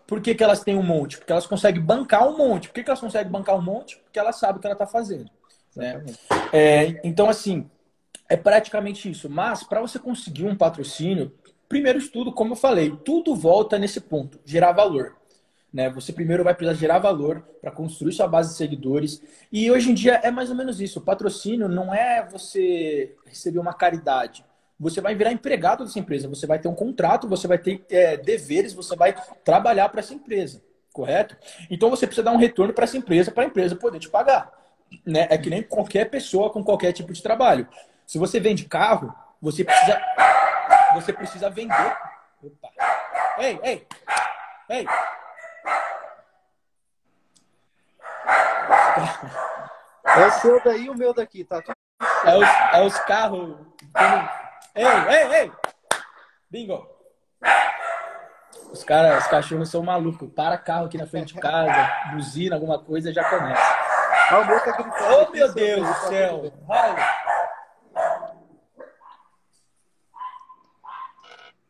[0.07, 1.17] Por que, que elas têm um monte?
[1.17, 2.69] Porque elas conseguem bancar um monte.
[2.69, 3.97] Por que, que elas conseguem bancar um monte?
[3.99, 5.31] Porque elas sabem o que ela está fazendo.
[5.75, 6.05] Né?
[6.53, 7.69] É, então, assim,
[8.29, 9.31] é praticamente isso.
[9.31, 11.33] Mas, para você conseguir um patrocínio,
[11.75, 15.17] primeiro estudo, como eu falei, tudo volta nesse ponto, gerar valor.
[15.73, 15.91] Né?
[15.91, 19.21] Você primeiro vai precisar gerar valor para construir sua base de seguidores.
[19.51, 21.01] E hoje em dia é mais ou menos isso.
[21.01, 24.45] O patrocínio não é você receber uma caridade
[24.79, 28.17] você vai virar empregado dessa empresa, você vai ter um contrato, você vai ter é,
[28.17, 30.61] deveres, você vai trabalhar para essa empresa,
[30.93, 31.37] correto?
[31.71, 34.53] Então você precisa dar um retorno para essa empresa, para a empresa poder te pagar.
[35.07, 35.29] Né?
[35.31, 37.69] É que nem qualquer pessoa com qualquer tipo de trabalho.
[38.05, 40.01] Se você vende carro, você precisa,
[40.95, 41.97] você precisa vender.
[42.43, 42.69] Opa.
[43.39, 43.89] Ei, ei,
[44.69, 44.87] ei.
[50.05, 51.63] É o seu daí e o meu daqui, tá?
[52.25, 53.59] É os, é os carros.
[54.75, 55.53] Ei, ei, ei!
[56.51, 56.89] Bingo!
[58.71, 60.33] Os caras, os cachorros são malucos.
[60.33, 63.63] Para carro aqui na frente de casa, buzina, alguma coisa, já começa.
[64.33, 66.53] Oh, meu Deus do céu!
[66.69, 67.25] Olha!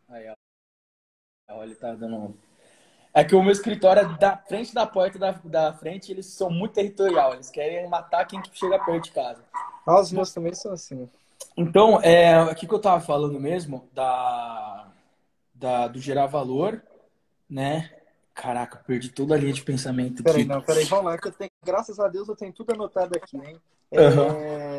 [0.08, 0.34] Aí, ó.
[1.54, 2.34] Olha, ele tá dando.
[3.12, 6.50] É que o meu escritório é da frente da porta da, da frente, eles são
[6.50, 7.34] muito territorial.
[7.34, 9.42] Eles querem matar quem chega perto de casa.
[9.86, 11.08] Ah, os meus também são assim.
[11.56, 14.88] Então, é, aqui que eu estava falando mesmo, da,
[15.54, 16.82] da, do gerar valor,
[17.48, 17.90] né?
[18.34, 20.48] Caraca, perdi toda a linha de pensamento peraí, aqui.
[20.48, 23.36] Não, peraí, vamos lá, que eu tenho, graças a Deus eu tenho tudo anotado aqui,
[23.36, 23.60] hein?
[23.92, 24.73] É, uhum.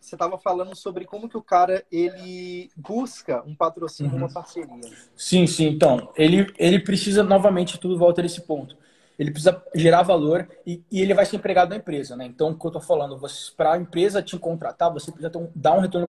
[0.00, 4.18] Você estava falando sobre como que o cara ele busca um patrocínio, uhum.
[4.18, 4.80] uma parceria.
[5.16, 5.66] Sim, sim.
[5.66, 8.76] Então, ele, ele precisa novamente tudo volta nesse ponto
[9.18, 12.24] ele precisa gerar valor e, e, ele vai ser empregado na empresa, né?
[12.24, 13.20] Então, o que eu estou falando,
[13.56, 16.06] para a empresa te contratar, você precisa um, dar um retorno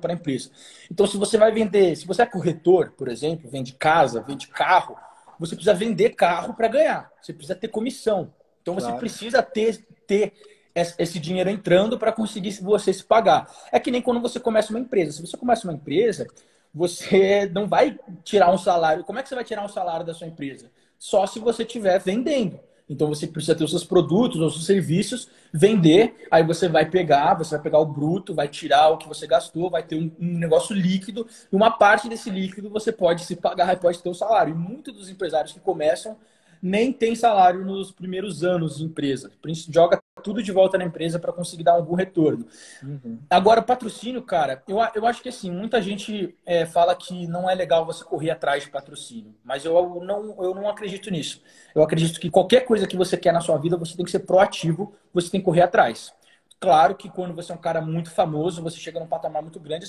[0.00, 0.50] para a empresa.
[0.90, 4.96] Então, se você vai vender, se você é corretor, por exemplo, vende casa, vende carro,
[5.38, 7.12] você precisa vender carro para ganhar.
[7.20, 8.32] Você precisa ter comissão.
[8.62, 9.00] Então, você claro.
[9.00, 10.32] precisa ter, ter
[10.74, 13.50] esse dinheiro entrando para conseguir você se pagar.
[13.72, 15.12] É que nem quando você começa uma empresa.
[15.12, 16.26] Se você começa uma empresa,
[16.72, 19.04] você não vai tirar um salário.
[19.04, 20.70] Como é que você vai tirar um salário da sua empresa?
[20.98, 22.60] Só se você estiver vendendo.
[22.90, 27.34] Então você precisa ter os seus produtos, os seus serviços, vender, aí você vai pegar,
[27.34, 30.38] você vai pegar o bruto, vai tirar o que você gastou, vai ter um, um
[30.38, 34.14] negócio líquido, e uma parte desse líquido você pode se pagar, pode ter o um
[34.14, 34.52] salário.
[34.52, 36.16] E muitos dos empresários que começam
[36.62, 39.30] nem tem salário nos primeiros anos de empresa.
[39.70, 42.46] Joga tudo de volta na empresa para conseguir dar algum retorno.
[42.82, 43.18] Uhum.
[43.30, 47.54] Agora, patrocínio, cara, eu, eu acho que assim, muita gente é, fala que não é
[47.54, 51.42] legal você correr atrás de patrocínio, mas eu não, eu não acredito nisso.
[51.74, 54.20] Eu acredito que qualquer coisa que você quer na sua vida, você tem que ser
[54.20, 56.12] proativo, você tem que correr atrás.
[56.58, 59.86] Claro que quando você é um cara muito famoso, você chega num patamar muito grande,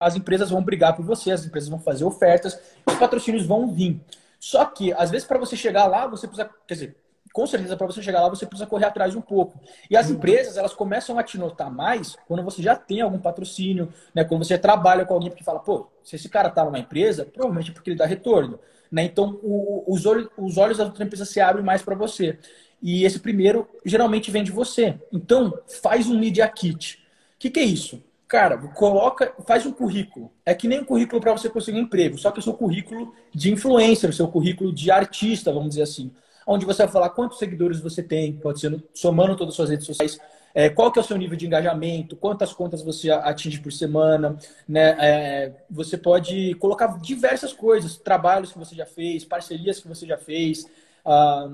[0.00, 4.00] as empresas vão brigar por você, as empresas vão fazer ofertas, os patrocínios vão vir.
[4.44, 6.50] Só que, às vezes, para você chegar lá, você precisa.
[6.66, 6.96] Quer dizer,
[7.32, 9.58] com certeza, para você chegar lá, você precisa correr atrás um pouco.
[9.88, 10.16] E as uhum.
[10.16, 14.22] empresas, elas começam a te notar mais quando você já tem algum patrocínio, né?
[14.22, 17.70] Quando você trabalha com alguém que fala, pô, se esse cara tá numa empresa, provavelmente
[17.70, 18.60] é porque ele dá retorno.
[18.92, 19.04] Né?
[19.04, 22.38] Então, o, os, olhos, os olhos da outra empresa se abrem mais para você.
[22.82, 25.00] E esse primeiro geralmente vem de você.
[25.10, 27.02] Então, faz um Media Kit.
[27.34, 28.04] O que, que é isso?
[28.26, 30.32] Cara, coloca, faz um currículo.
[30.44, 32.54] É que nem um currículo para você conseguir um emprego, só que é o seu
[32.54, 36.10] currículo de influencer, o seu currículo de artista, vamos dizer assim.
[36.46, 39.86] Onde você vai falar quantos seguidores você tem, pode ser somando todas as suas redes
[39.86, 40.18] sociais,
[40.54, 44.36] é, qual que é o seu nível de engajamento, quantas contas você atinge por semana,
[44.68, 44.96] né?
[45.00, 50.16] É, você pode colocar diversas coisas, trabalhos que você já fez, parcerias que você já
[50.16, 50.66] fez,
[51.04, 51.50] ah,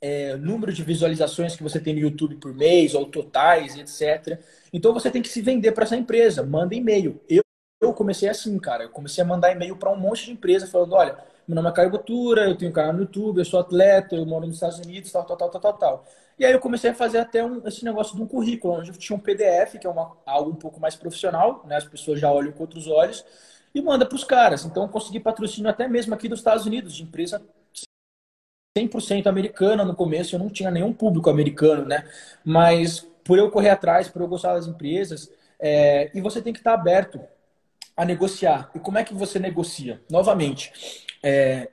[0.00, 4.38] é, número de visualizações que você tem no YouTube por mês, ou totais, etc.
[4.72, 7.20] Então você tem que se vender para essa empresa, manda e-mail.
[7.28, 7.42] Eu,
[7.80, 10.94] eu comecei assim, cara, eu comecei a mandar e-mail para um monte de empresa falando,
[10.94, 14.26] olha, meu nome é Caio Botura, eu tenho canal no YouTube, eu sou atleta, eu
[14.26, 16.04] moro nos Estados Unidos, tal, tal, tal, tal, tal, tal.
[16.38, 18.96] E aí eu comecei a fazer até um, esse negócio de um currículo, onde eu
[18.96, 21.76] tinha um PDF, que é uma, algo um pouco mais profissional, né?
[21.76, 23.24] As pessoas já olham com outros olhos,
[23.74, 24.64] e manda para os caras.
[24.64, 27.42] Então eu consegui patrocínio até mesmo aqui dos Estados Unidos, de empresa
[28.76, 32.04] 100% americana no começo, eu não tinha nenhum público americano, né?
[32.44, 36.60] Mas por eu correr atrás, por eu gostar das empresas, é, e você tem que
[36.60, 37.20] estar aberto
[37.96, 38.70] a negociar.
[38.74, 40.00] E como é que você negocia?
[40.10, 40.72] Novamente,
[41.22, 41.68] é,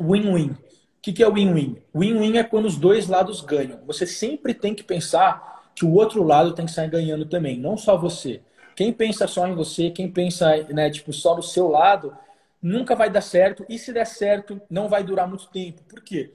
[0.00, 0.50] win-win.
[0.50, 0.58] O
[1.02, 1.82] que, que é win-win?
[1.94, 3.80] Win-win é quando os dois lados ganham.
[3.86, 7.76] Você sempre tem que pensar que o outro lado tem que sair ganhando também, não
[7.76, 8.40] só você.
[8.76, 12.16] Quem pensa só em você, quem pensa né, tipo, só no seu lado,
[12.62, 13.66] nunca vai dar certo.
[13.68, 15.82] E se der certo, não vai durar muito tempo.
[15.84, 16.32] Por quê?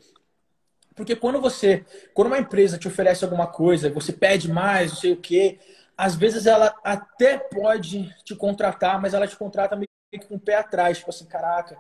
[0.96, 5.14] Porque quando você, quando uma empresa te oferece alguma coisa, você pede mais, não sei
[5.14, 5.60] o quê,
[5.96, 10.40] às vezes ela até pode te contratar, mas ela te contrata meio que com o
[10.40, 11.78] pé atrás, tipo assim, caraca,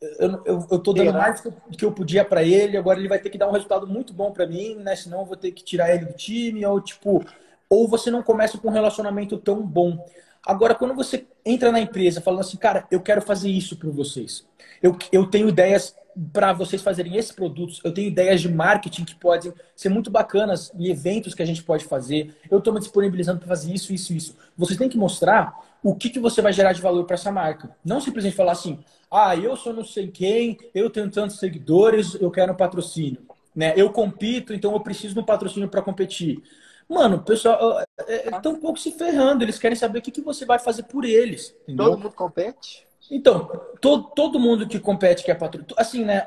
[0.00, 3.18] eu, eu, eu tô dando mais do que eu podia para ele, agora ele vai
[3.18, 4.94] ter que dar um resultado muito bom para mim, né?
[4.94, 7.24] Senão eu vou ter que tirar ele do time, ou tipo,
[7.68, 10.06] ou você não começa com um relacionamento tão bom.
[10.46, 14.46] Agora, quando você entra na empresa falando assim, cara, eu quero fazer isso para vocês,
[14.82, 15.94] eu, eu tenho ideias
[16.32, 20.72] para vocês fazerem esses produtos, eu tenho ideias de marketing que podem ser muito bacanas
[20.76, 24.12] e eventos que a gente pode fazer, eu estou me disponibilizando para fazer isso, isso,
[24.12, 24.36] isso.
[24.56, 27.70] Vocês têm que mostrar o que, que você vai gerar de valor para essa marca.
[27.84, 28.80] Não simplesmente falar assim,
[29.10, 33.22] ah, eu sou não sei quem, eu tenho tantos seguidores, eu quero um patrocínio.
[33.54, 33.72] Né?
[33.76, 36.42] Eu compito, então eu preciso de um patrocínio para competir.
[36.88, 37.86] Mano, o pessoal é,
[38.28, 39.44] é, tão um pouco se ferrando.
[39.44, 41.54] Eles querem saber o que, que você vai fazer por eles.
[41.62, 41.86] Entendeu?
[41.86, 42.86] Todo mundo compete?
[43.10, 43.48] Então,
[43.80, 45.74] todo, todo mundo que compete quer patrocínio.
[45.76, 46.26] Assim, né?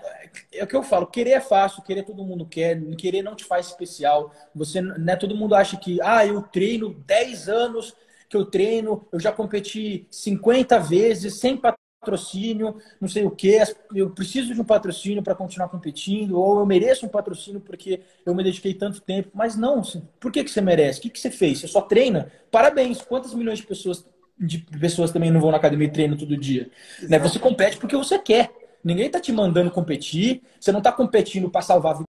[0.53, 1.07] É o que eu falo.
[1.07, 2.79] Querer é fácil, querer todo mundo quer.
[2.95, 4.31] Querer não te faz especial.
[4.53, 5.15] Você, né?
[5.15, 7.95] Todo mundo acha que, ah, eu treino 10 anos
[8.29, 11.57] que eu treino, eu já competi 50 vezes sem
[12.01, 13.59] patrocínio não sei o que,
[13.93, 18.33] eu preciso de um patrocínio para continuar competindo, ou eu mereço um patrocínio porque eu
[18.33, 19.29] me dediquei tanto tempo.
[19.33, 19.81] Mas não,
[20.19, 20.99] por que, que você merece?
[20.99, 21.59] O que, que você fez?
[21.59, 22.31] Você só treina?
[22.49, 23.01] Parabéns!
[23.01, 24.03] Quantas milhões de pessoas,
[24.37, 26.71] de pessoas também não vão na academia e treinam todo dia?
[27.07, 27.19] Né?
[27.19, 28.51] Você compete porque você quer.
[28.83, 32.05] Ninguém está te mandando competir, você não está competindo para salvar a vida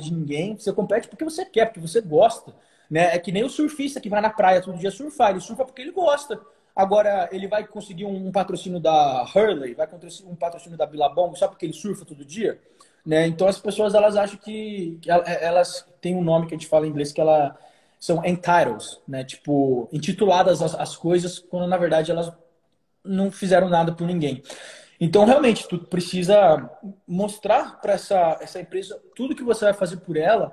[0.00, 2.54] de ninguém, você compete porque você quer, porque você gosta.
[2.90, 3.14] Né?
[3.14, 5.82] É que nem o surfista que vai na praia todo dia surfar, ele surfa porque
[5.82, 6.40] ele gosta.
[6.74, 11.46] Agora, ele vai conseguir um patrocínio da Hurley, vai conseguir um patrocínio da Billabong só
[11.46, 12.58] porque ele surfa todo dia?
[13.04, 13.26] Né?
[13.26, 16.86] Então, as pessoas elas acham que, que elas têm um nome que a gente fala
[16.86, 17.58] em inglês que ela
[17.98, 19.22] são entitled, né?
[19.22, 22.32] Tipo, intituladas as, as coisas, quando na verdade elas
[23.04, 24.42] não fizeram nada por ninguém.
[25.00, 26.70] Então, realmente, tu precisa
[27.06, 30.52] mostrar para essa, essa empresa tudo que você vai fazer por ela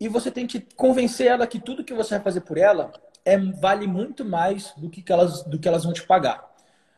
[0.00, 2.92] e você tem que convencer ela que tudo que você vai fazer por ela
[3.24, 6.52] é, vale muito mais do que, que elas, do que elas vão te pagar.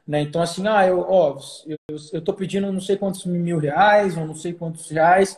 [0.07, 0.21] Né?
[0.21, 4.35] Então, assim, ah, eu, ó, eu, eu pedindo não sei quantos mil reais, ou não
[4.35, 5.37] sei quantos reais,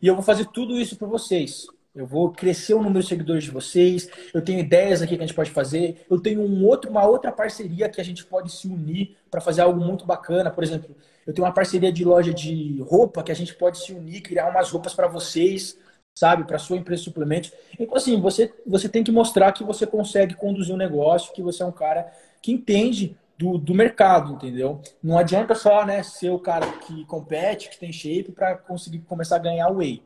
[0.00, 1.66] e eu vou fazer tudo isso para vocês.
[1.94, 4.08] Eu vou crescer o número de seguidores de vocês.
[4.32, 6.06] Eu tenho ideias aqui que a gente pode fazer.
[6.08, 9.62] Eu tenho um outro, uma outra parceria que a gente pode se unir para fazer
[9.62, 10.50] algo muito bacana.
[10.50, 10.94] Por exemplo,
[11.26, 14.48] eu tenho uma parceria de loja de roupa que a gente pode se unir, criar
[14.48, 15.76] umas roupas para vocês
[16.16, 17.52] sabe, para sua empresa de suplementos.
[17.78, 21.62] Então, assim, você, você tem que mostrar que você consegue conduzir um negócio, que você
[21.62, 24.82] é um cara que entende do, do mercado, entendeu?
[25.02, 29.36] Não adianta só né, ser o cara que compete, que tem shape, para conseguir começar
[29.36, 30.02] a ganhar whey.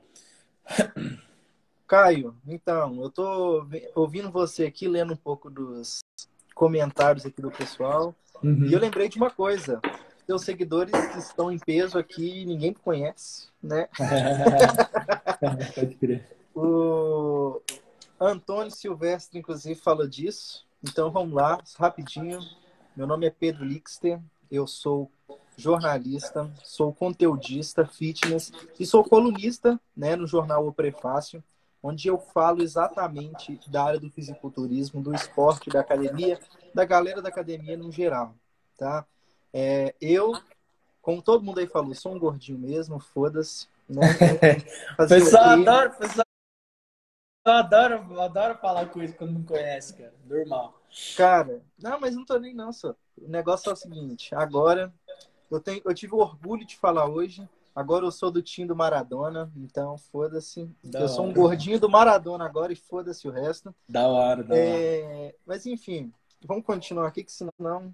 [1.86, 5.98] Caio, então, eu tô ouvindo você aqui, lendo um pouco dos
[6.54, 8.66] comentários aqui do pessoal, uhum.
[8.66, 9.80] e eu lembrei de uma coisa
[10.26, 13.88] seus seguidores estão em peso aqui, ninguém conhece, né?
[15.74, 16.36] Pode crer.
[16.54, 17.60] O
[18.18, 20.66] Antônio Silvestre, inclusive, fala disso.
[20.82, 22.40] Então vamos lá, rapidinho.
[22.96, 25.10] meu nome é Pedro Lixter, eu sou
[25.56, 31.42] jornalista, sou conteudista, fitness e sou colunista né, no jornal O Prefácio,
[31.82, 36.38] onde eu falo exatamente da área do fisiculturismo, do esporte, da academia,
[36.74, 38.34] da galera da academia no geral,
[38.76, 39.06] tá?
[39.56, 40.32] É, eu,
[41.00, 43.68] como todo mundo aí falou, sou um gordinho mesmo, foda-se.
[43.88, 44.00] Né?
[45.08, 46.26] pessoal adora, pessoal
[47.46, 50.12] adora, adora falar coisa quando não conhece, cara.
[50.26, 50.74] Normal.
[51.16, 52.96] Cara, não, mas não tô nem não, só.
[53.16, 54.92] O negócio é o seguinte, agora
[55.48, 57.48] eu, tenho, eu tive o orgulho de falar hoje.
[57.76, 60.68] Agora eu sou do time do Maradona, então foda-se.
[60.92, 63.74] Eu sou um gordinho do Maradona agora e foda-se o resto.
[63.88, 65.02] Da hora, da é...
[65.24, 65.34] hora.
[65.44, 66.12] Mas enfim,
[66.44, 67.92] vamos continuar aqui, que senão.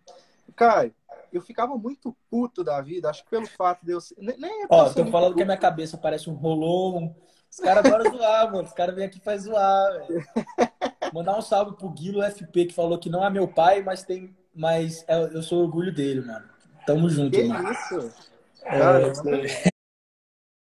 [0.52, 0.94] Caio,
[1.32, 3.98] eu ficava muito puto da vida, acho que pelo fato de eu.
[4.18, 5.36] Nem é Ó, tô falando puto.
[5.36, 7.14] que a minha cabeça parece um rolão.
[7.50, 8.68] Os caras adoram zoar, mano.
[8.68, 10.24] Os caras vêm aqui e fazem zoar, velho.
[11.12, 14.36] Mandar um salve pro Guilo FP, que falou que não é meu pai, mas tem.
[14.54, 16.48] Mas é, eu sou orgulho dele, mano.
[16.86, 17.70] Tamo junto, que mano.
[17.72, 18.12] isso?
[18.64, 19.12] É,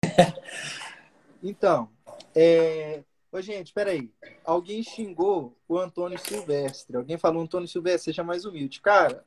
[1.44, 1.90] então,
[2.36, 3.04] é...
[3.32, 4.12] Ô, gente, peraí.
[4.44, 6.98] Alguém xingou o Antônio Silvestre.
[6.98, 8.82] Alguém falou, Antônio Silvestre, seja mais humilde.
[8.82, 9.24] Cara,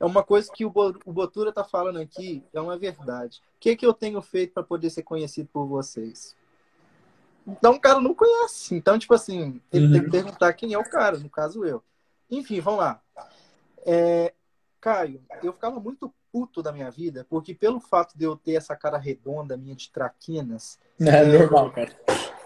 [0.00, 3.40] é uma coisa que o Botura tá falando aqui, é uma verdade.
[3.56, 6.36] O que, que eu tenho feito para poder ser conhecido por vocês?
[7.46, 8.74] Então o cara não conhece.
[8.74, 9.92] Então, tipo assim, ele uhum.
[9.92, 10.12] tem que uhum.
[10.12, 11.82] perguntar quem é o cara, no caso eu.
[12.30, 13.00] Enfim, vamos lá.
[13.84, 14.34] É,
[14.80, 18.76] Caio, eu ficava muito puto da minha vida, porque pelo fato de eu ter essa
[18.76, 20.78] cara redonda minha de traquinas.
[21.00, 21.90] É, é normal, cara.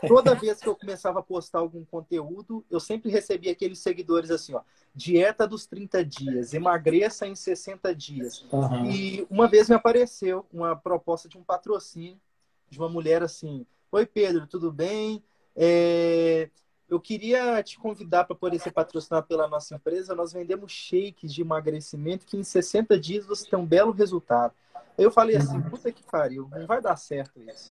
[0.09, 4.55] Toda vez que eu começava a postar algum conteúdo, eu sempre recebia aqueles seguidores assim,
[4.55, 4.63] ó.
[4.95, 8.45] Dieta dos 30 dias, emagreça em 60 dias.
[8.53, 8.91] Uhum.
[8.91, 12.21] E uma vez me apareceu uma proposta de um patrocínio
[12.69, 13.67] de uma mulher assim.
[13.91, 15.23] Oi, Pedro, tudo bem?
[15.55, 16.51] É...
[16.89, 20.15] Eu queria te convidar para poder ser patrocinado pela nossa empresa.
[20.15, 24.53] Nós vendemos shakes de emagrecimento que em 60 dias você tem um belo resultado.
[24.99, 27.69] Eu falei assim, puta que pariu, não vai dar certo isso.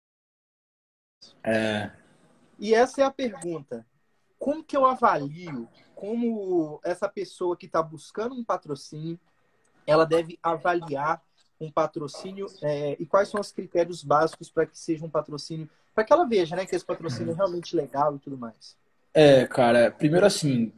[1.44, 1.92] É.
[2.60, 3.86] E essa é a pergunta.
[4.40, 5.68] Como que eu avalio
[5.98, 9.20] como essa pessoa que está buscando um patrocínio,
[9.86, 11.22] ela deve avaliar
[11.60, 16.04] um patrocínio é, e quais são os critérios básicos para que seja um patrocínio, para
[16.04, 18.78] que ela veja né, que esse patrocínio é realmente legal e tudo mais.
[19.12, 20.72] É, cara, primeiro assim,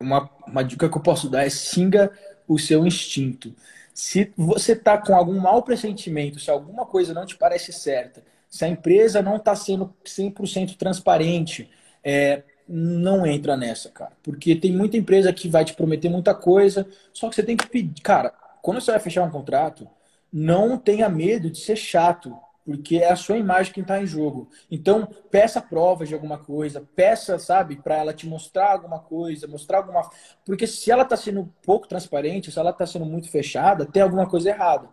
[0.00, 2.10] uma, uma dica que eu posso dar é singa
[2.48, 3.54] o seu instinto.
[3.94, 8.64] Se você tá com algum mau pressentimento, se alguma coisa não te parece certa, se
[8.64, 11.70] a empresa não está sendo 100% transparente,
[12.02, 14.12] é, não entra nessa, cara.
[14.22, 17.66] Porque tem muita empresa que vai te prometer muita coisa, só que você tem que
[17.66, 18.02] pedir.
[18.02, 18.32] Cara,
[18.62, 19.88] quando você vai fechar um contrato,
[20.32, 22.36] não tenha medo de ser chato
[22.68, 24.50] porque é a sua imagem que está em jogo.
[24.70, 29.78] Então, peça provas de alguma coisa, peça, sabe, para ela te mostrar alguma coisa, mostrar
[29.78, 30.10] alguma.
[30.44, 34.28] Porque se ela está sendo pouco transparente, se ela está sendo muito fechada, tem alguma
[34.28, 34.86] coisa errada.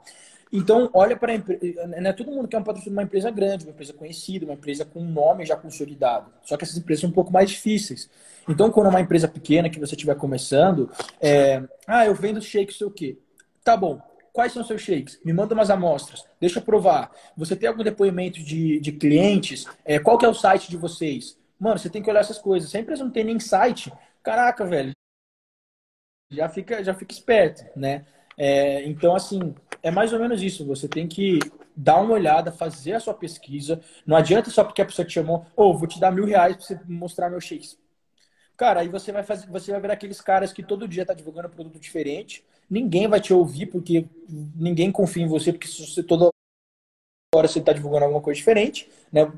[0.52, 1.88] Então, olha para a empresa.
[1.88, 4.46] Não é todo mundo que é um patrocínio de uma empresa grande, uma empresa conhecida,
[4.46, 6.32] uma empresa com um nome já consolidado.
[6.44, 8.10] Só que essas empresas são um pouco mais difíceis.
[8.48, 11.64] Então, quando é uma empresa pequena que você estiver começando, é...
[11.88, 13.18] ah, eu vendo shake, sei o quê.
[13.64, 14.00] Tá bom
[14.36, 15.18] Quais são seus shakes?
[15.24, 16.26] Me manda umas amostras.
[16.42, 17.10] Deixa eu provar.
[17.38, 19.66] Você tem algum depoimento de, de clientes?
[19.86, 21.40] É, qual que é o site de vocês?
[21.58, 22.70] Mano, você tem que olhar essas coisas.
[22.70, 24.92] Se a empresa não tem nem site, caraca, velho.
[26.30, 28.06] Já fica, já fica esperto, né?
[28.38, 30.66] É, então, assim, é mais ou menos isso.
[30.66, 31.40] Você tem que
[31.76, 33.82] dar uma olhada, fazer a sua pesquisa.
[34.06, 36.56] Não adianta só porque a pessoa te chamou, ou oh, vou te dar mil reais
[36.56, 37.78] para você mostrar meus shakes.
[38.58, 41.50] Cara, aí você vai fazer, você vai ver aqueles caras que todo dia tá divulgando
[41.50, 46.30] produto diferente ninguém vai te ouvir porque ninguém confia em você, porque se você toda
[47.34, 49.32] hora você está divulgando alguma coisa diferente, né?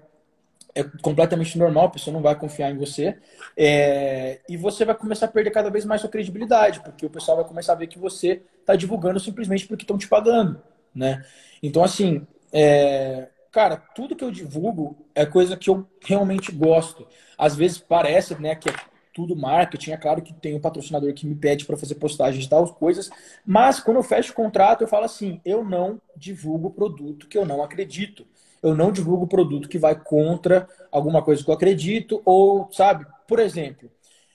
[0.78, 3.18] É completamente normal, a pessoa não vai confiar em você.
[3.56, 7.38] É, e você vai começar a perder cada vez mais sua credibilidade, porque o pessoal
[7.38, 10.62] vai começar a ver que você está divulgando simplesmente porque estão te pagando,
[10.94, 11.26] né?
[11.64, 17.08] Então, assim, é, cara, tudo que eu divulgo é coisa que eu realmente gosto.
[17.38, 18.74] Às vezes parece, né, que é
[19.14, 19.92] tudo marketing.
[19.92, 23.10] É claro que tem um patrocinador que me pede para fazer postagens e tal coisas,
[23.44, 27.46] mas quando eu fecho o contrato, eu falo assim: eu não divulgo produto que eu
[27.46, 28.28] não acredito.
[28.62, 33.40] Eu não divulgo produto que vai contra alguma coisa que eu acredito, ou, sabe, por
[33.40, 33.90] exemplo,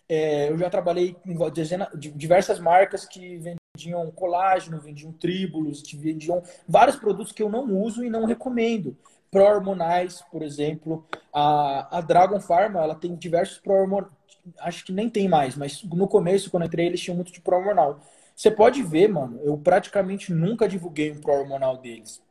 [0.08, 6.96] é, eu já trabalhei com dezena, diversas marcas que vendiam colágeno, vendiam tríbulos, vendiam vários
[6.96, 8.96] produtos que eu não uso e não recomendo
[9.30, 11.06] pró-hormonais, por exemplo.
[11.32, 14.12] A, a Dragon Pharma, ela tem diversos pró-hormonais,
[14.60, 18.00] acho que nem tem mais, mas no começo, quando entrei, eles tinham muito de pró-hormonal.
[18.36, 22.22] Você pode ver, mano, eu praticamente nunca divulguei um pró-hormonal deles.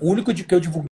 [0.00, 0.87] O único de que eu divulguei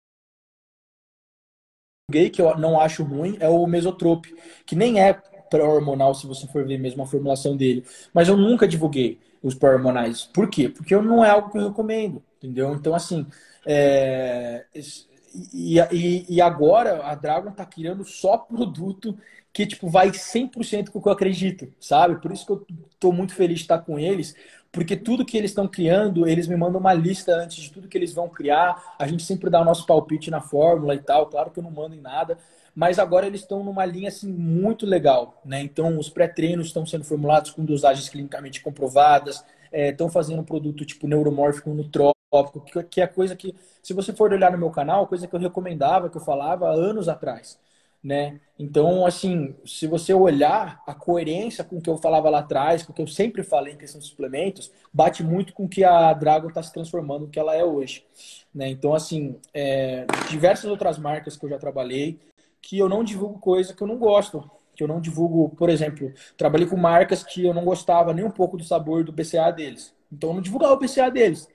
[2.13, 4.35] que eu não acho ruim é o Mesotrope,
[4.67, 5.15] que nem é
[5.49, 7.85] pró-hormonal se você for ver mesmo a formulação dele.
[8.13, 9.19] Mas eu nunca divulguei.
[9.43, 10.25] os hormonais.
[10.25, 10.69] Por quê?
[10.69, 12.75] Porque não é algo que eu recomendo, entendeu?
[12.75, 13.27] Então, assim,
[13.67, 14.67] é...
[15.53, 19.17] e, e, e agora a Dragon tá criando só produto
[19.53, 22.21] que, tipo, vai 100% com o que eu acredito, sabe?
[22.21, 22.67] Por isso que eu
[22.99, 24.35] tô muito feliz de estar com eles,
[24.75, 27.97] porque tudo que eles estão criando, eles me mandam uma lista antes de tudo que
[27.97, 28.95] eles vão criar.
[28.99, 31.27] A gente sempre dá o nosso palpite na fórmula e tal.
[31.27, 32.37] Claro que eu não mando em nada,
[32.75, 35.63] mas agora eles estão numa linha assim muito legal, né?
[35.63, 40.85] Então os pré-treinos estão sendo formulados com dosagens clinicamente comprovadas, estão é, fazendo um produto
[40.85, 45.07] tipo neuromórfico nutrópico, que, que é coisa que, se você for olhar no meu canal,
[45.07, 47.59] coisa que eu recomendava, que eu falava anos atrás
[48.05, 48.39] né?
[48.59, 52.93] Então, assim, se você olhar a coerência com o que eu falava lá atrás, com
[52.93, 56.13] o que eu sempre falei em questão de suplementos, bate muito com o que a
[56.13, 58.05] Dragon está se transformando no que ela é hoje,
[58.55, 58.69] né?
[58.69, 62.21] Então, assim, é, diversas outras marcas que eu já trabalhei,
[62.61, 66.13] que eu não divulgo coisa que eu não gosto, que eu não divulgo, por exemplo,
[66.37, 69.95] trabalhei com marcas que eu não gostava nem um pouco do sabor do BCA deles,
[70.13, 71.49] então eu não divulgava o BCA deles,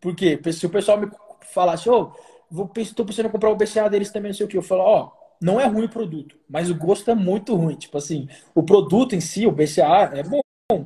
[0.00, 1.10] porque se o pessoal me
[1.52, 2.12] falasse, ô,
[2.50, 4.82] oh, estou pensando em comprar o BCA deles também, não sei o que, eu falo,
[4.82, 7.76] ó, oh, não é ruim o produto, mas o gosto é muito ruim.
[7.76, 10.40] Tipo assim, o produto em si, o BCA, é bom,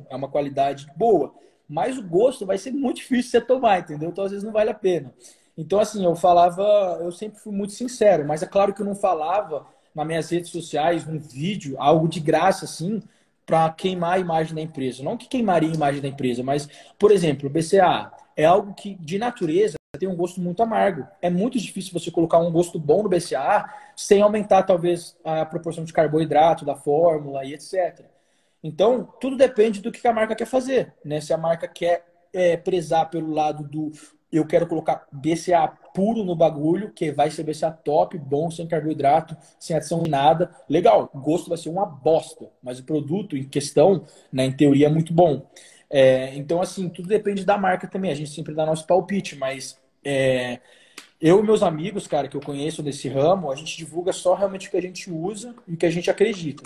[0.09, 1.33] é uma qualidade boa,
[1.67, 4.09] mas o gosto vai ser muito difícil você tomar, entendeu?
[4.09, 5.13] Então às vezes não vale a pena.
[5.57, 6.63] Então, assim, eu falava,
[7.01, 10.49] eu sempre fui muito sincero, mas é claro que eu não falava nas minhas redes
[10.49, 13.01] sociais, num vídeo, algo de graça, assim,
[13.45, 15.03] para queimar a imagem da empresa.
[15.03, 18.95] Não que queimaria a imagem da empresa, mas, por exemplo, o BCA é algo que,
[18.95, 21.07] de natureza, tem um gosto muito amargo.
[21.21, 25.83] É muito difícil você colocar um gosto bom no BCA sem aumentar, talvez, a proporção
[25.83, 28.07] de carboidrato da fórmula e etc.
[28.63, 30.91] Então, tudo depende do que a marca quer fazer.
[31.05, 31.21] Né?
[31.21, 33.91] Se a marca quer é, prezar pelo lado do
[34.31, 39.37] eu quero colocar BCA puro no bagulho, que vai ser BCA top, bom, sem carboidrato,
[39.59, 40.49] sem adição nada.
[40.67, 44.87] Legal, o gosto vai ser uma bosta, mas o produto em questão, né, em teoria,
[44.87, 45.45] é muito bom.
[45.91, 48.09] É, então, assim, tudo depende da marca também.
[48.09, 50.59] A gente sempre dá nosso palpite, mas é,
[51.19, 54.67] eu e meus amigos, cara, que eu conheço desse ramo, a gente divulga só realmente
[54.67, 56.63] o que a gente usa e o que a gente acredita.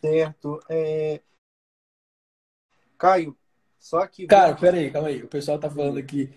[0.00, 0.60] Certo.
[0.68, 1.20] É...
[2.96, 3.36] Caio,
[3.78, 4.26] só que.
[4.26, 5.22] Cara, peraí, calma aí.
[5.22, 6.30] O pessoal tá falando aqui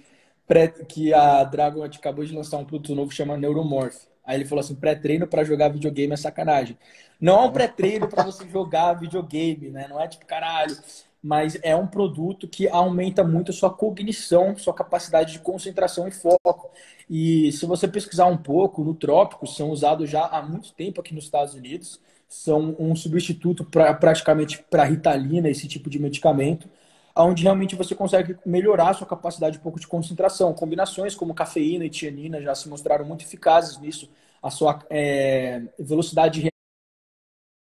[0.87, 4.07] que a Dragon acabou de lançar um produto novo que chama Neuromorph.
[4.25, 6.77] Aí ele falou assim: pré-treino para jogar videogame é sacanagem.
[7.19, 9.87] Não é um pré-treino para você jogar videogame, né?
[9.87, 10.75] Não é tipo, caralho,
[11.23, 16.11] mas é um produto que aumenta muito a sua cognição, sua capacidade de concentração e
[16.11, 16.69] foco.
[17.09, 21.13] E se você pesquisar um pouco, no trópico são usados já há muito tempo aqui
[21.13, 26.67] nos Estados Unidos, são um substituto pra, praticamente para ritalina, esse tipo de medicamento,
[27.15, 30.53] onde realmente você consegue melhorar a sua capacidade um pouco de concentração.
[30.53, 34.09] Combinações como cafeína e tianina já se mostraram muito eficazes nisso.
[34.41, 36.52] A sua é, velocidade de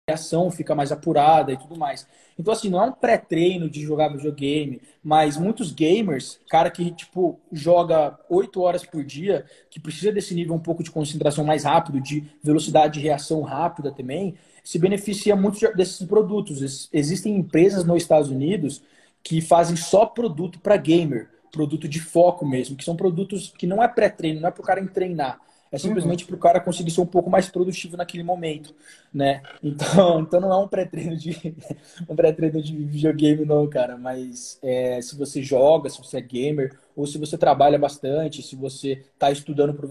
[0.09, 2.07] reação fica mais apurada e tudo mais.
[2.39, 7.39] Então, assim, não é um pré-treino de jogar videogame, mas muitos gamers, cara que, tipo,
[7.53, 12.01] joga oito horas por dia, que precisa desse nível um pouco de concentração mais rápido,
[12.01, 16.89] de velocidade de reação rápida também, se beneficia muito desses produtos.
[16.93, 18.83] Existem empresas nos Estados Unidos
[19.23, 23.83] que fazem só produto para gamer, produto de foco mesmo, que são produtos que não
[23.83, 25.41] é pré-treino, não é para o cara treinar,
[25.71, 26.29] é simplesmente uhum.
[26.29, 28.75] para o cara conseguir ser um pouco mais produtivo naquele momento,
[29.13, 29.43] né?
[29.63, 31.55] Então, então não é um pré-treino de
[32.09, 33.97] um pré-treino de videogame não, cara.
[33.97, 38.57] Mas é, se você joga, se você é gamer ou se você trabalha bastante, se
[38.57, 39.89] você está estudando para o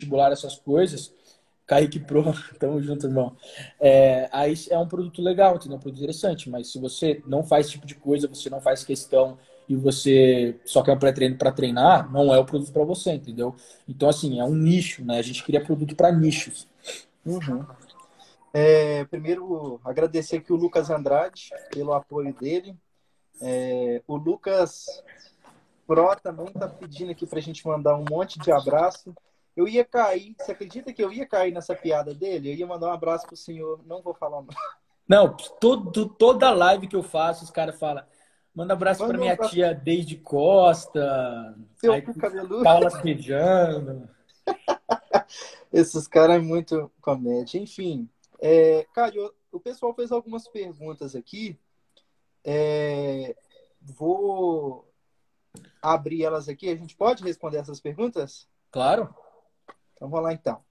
[0.00, 1.14] vestibular essas coisas,
[1.66, 2.24] Kaique Pro,
[2.58, 3.36] tamo junto, irmão.
[3.80, 5.78] É, aí é um produto legal, entendeu?
[5.78, 8.84] um produto interessante, mas se você não faz esse tipo de coisa, você não faz
[8.84, 9.38] questão
[9.68, 13.54] e você só quer um pré-treino para treinar, não é o produto para você, entendeu?
[13.88, 15.18] Então, assim, é um nicho, né?
[15.18, 16.68] A gente cria produto para nichos.
[17.24, 17.64] Uhum.
[18.52, 22.76] É, primeiro, agradecer aqui o Lucas Andrade pelo apoio dele.
[23.40, 24.86] É, o Lucas
[25.86, 29.14] Pro também está pedindo aqui para a gente mandar um monte de abraço.
[29.56, 32.50] Eu ia cair, você acredita que eu ia cair nessa piada dele?
[32.50, 34.48] Eu ia mandar um abraço pro senhor, não vou falar não.
[35.06, 38.02] Não, todo, toda live que eu faço, os caras falam,
[38.54, 42.62] manda abraço para minha tia Deide Costa, Seu aí, cabeludo.
[42.62, 44.08] Paula Pejano.
[45.72, 47.58] Esses caras é muito comédia.
[47.58, 48.08] Enfim,
[48.40, 51.58] é, Caio, o pessoal fez algumas perguntas aqui.
[52.44, 53.34] É,
[53.80, 54.88] vou
[55.80, 56.68] abrir elas aqui.
[56.68, 58.48] A gente pode responder essas perguntas?
[58.70, 59.14] Claro.
[59.94, 60.62] Então vamos lá então.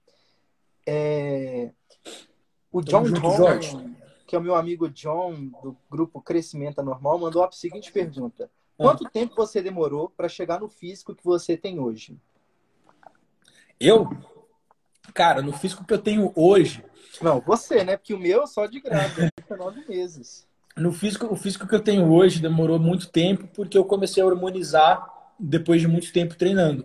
[0.86, 1.72] É...
[2.70, 3.94] O John John,
[4.26, 8.50] que é o meu amigo John, do grupo Crescimento Anormal, mandou a seguinte pergunta.
[8.76, 9.10] Quanto ah.
[9.10, 12.16] tempo você demorou para chegar no físico que você tem hoje?
[13.78, 14.08] Eu?
[15.12, 16.84] Cara, no físico que eu tenho hoje.
[17.20, 17.96] Não, você, né?
[17.96, 20.46] Porque o meu é só de grávida, nove meses.
[20.76, 24.26] no físico, o físico que eu tenho hoje demorou muito tempo porque eu comecei a
[24.26, 25.06] harmonizar
[25.38, 26.84] depois de muito tempo treinando.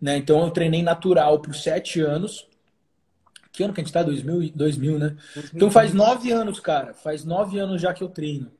[0.00, 0.16] Né?
[0.18, 2.46] Então eu treinei natural por sete anos.
[3.54, 4.02] Que ano que a gente tá?
[4.02, 5.06] 2000, 2000 né?
[5.08, 5.54] 2020.
[5.54, 6.92] Então faz nove anos, cara.
[6.92, 8.50] Faz nove anos já que eu treino.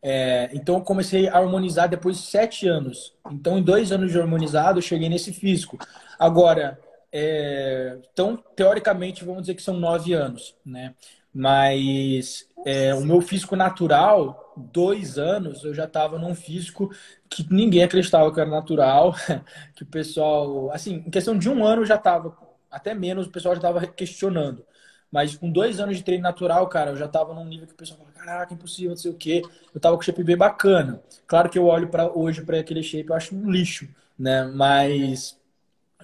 [0.00, 3.12] É, então eu comecei a harmonizar depois de sete anos.
[3.32, 5.76] Então em dois anos de harmonizado eu cheguei nesse físico.
[6.16, 6.78] Agora,
[7.10, 10.94] é, então teoricamente vamos dizer que são nove anos, né?
[11.34, 16.90] Mas é, o meu físico natural, dois anos, eu já estava num físico
[17.28, 19.16] que ninguém acreditava que era natural,
[19.74, 22.30] que o pessoal, assim, em questão de um ano já estava,
[22.74, 24.64] até menos, o pessoal já estava questionando.
[25.10, 27.76] Mas com dois anos de treino natural, cara, eu já estava num nível que o
[27.76, 29.42] pessoal falava, caraca, impossível, não sei o quê.
[29.72, 31.02] Eu estava com shape bem bacana.
[31.26, 34.44] Claro que eu olho para hoje para aquele shape, eu acho um lixo, né?
[34.44, 35.38] Mas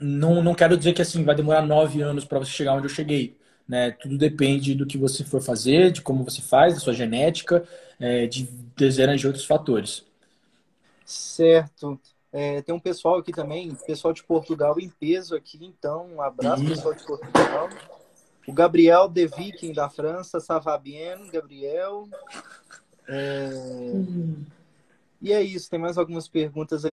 [0.00, 2.90] não, não quero dizer que assim vai demorar nove anos para você chegar onde eu
[2.90, 3.36] cheguei.
[3.68, 3.92] Né?
[3.92, 7.64] Tudo depende do que você for fazer, de como você faz, da sua genética,
[8.00, 8.44] é, de
[8.76, 10.04] dezenas de outros fatores.
[11.04, 12.00] Certo.
[12.32, 16.64] É, tem um pessoal aqui também, pessoal de Portugal em peso aqui, então um abraço,
[16.64, 17.68] pessoal de Portugal.
[18.46, 22.08] O Gabriel De Viking da França, ça va bien, Gabriel.
[23.08, 23.50] É...
[25.20, 26.84] E é isso, tem mais algumas perguntas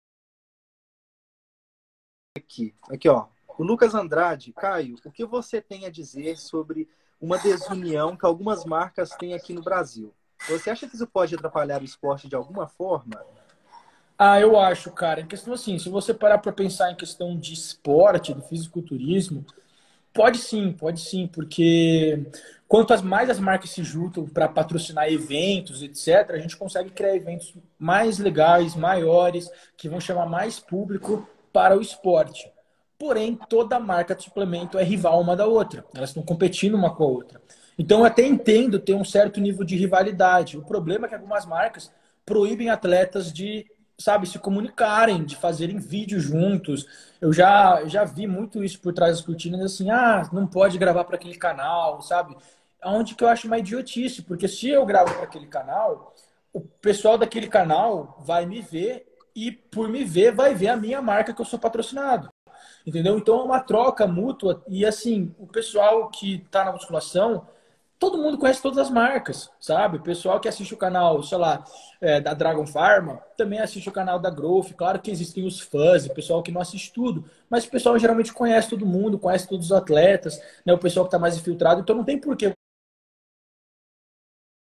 [2.37, 2.75] aqui.
[2.89, 3.29] Aqui, ó.
[3.59, 6.89] O Lucas Andrade, Caio, o que você tem a dizer sobre
[7.21, 10.15] uma desunião que algumas marcas têm aqui no Brasil?
[10.49, 13.25] Você acha que isso pode atrapalhar o esporte de alguma forma?
[14.19, 15.21] Ah, eu acho, cara.
[15.21, 19.45] Em questão assim, se você parar para pensar em questão de esporte, do fisiculturismo,
[20.15, 22.27] pode sim, pode sim, porque
[22.69, 27.55] quanto mais as marcas se juntam para patrocinar eventos, etc., a gente consegue criar eventos
[27.79, 32.51] mais legais, maiores, que vão chamar mais público para o esporte.
[32.99, 35.85] Porém, toda marca de suplemento é rival uma da outra.
[35.95, 37.43] Elas estão competindo uma com a outra.
[37.79, 40.57] Então, eu até entendo ter um certo nível de rivalidade.
[40.57, 41.93] O problema é que algumas marcas
[42.25, 43.67] proíbem atletas de,
[43.99, 46.87] sabe, se comunicarem, de fazerem vídeos juntos.
[47.21, 51.05] Eu já, já vi muito isso por trás das cortinas, assim, ah, não pode gravar
[51.05, 52.37] para aquele canal, sabe?
[52.85, 56.15] Onde que eu acho uma idiotice, porque se eu gravo para aquele canal,
[56.53, 61.03] o pessoal daquele canal vai me ver e, por me ver, vai ver a minha
[61.03, 62.29] marca que eu sou patrocinado.
[62.87, 63.19] Entendeu?
[63.19, 64.63] Então é uma troca mútua.
[64.69, 67.47] E assim, o pessoal que está na musculação,
[67.99, 69.97] todo mundo conhece todas as marcas, sabe?
[69.97, 71.65] O pessoal que assiste o canal, sei lá,
[72.01, 74.73] é, da Dragon Pharma, também assiste o canal da Growth.
[74.77, 78.33] Claro que existem os fãs, o pessoal que não assiste tudo, mas o pessoal geralmente
[78.33, 80.73] conhece todo mundo, conhece todos os atletas, né?
[80.73, 82.53] O pessoal que está mais infiltrado, então não tem porquê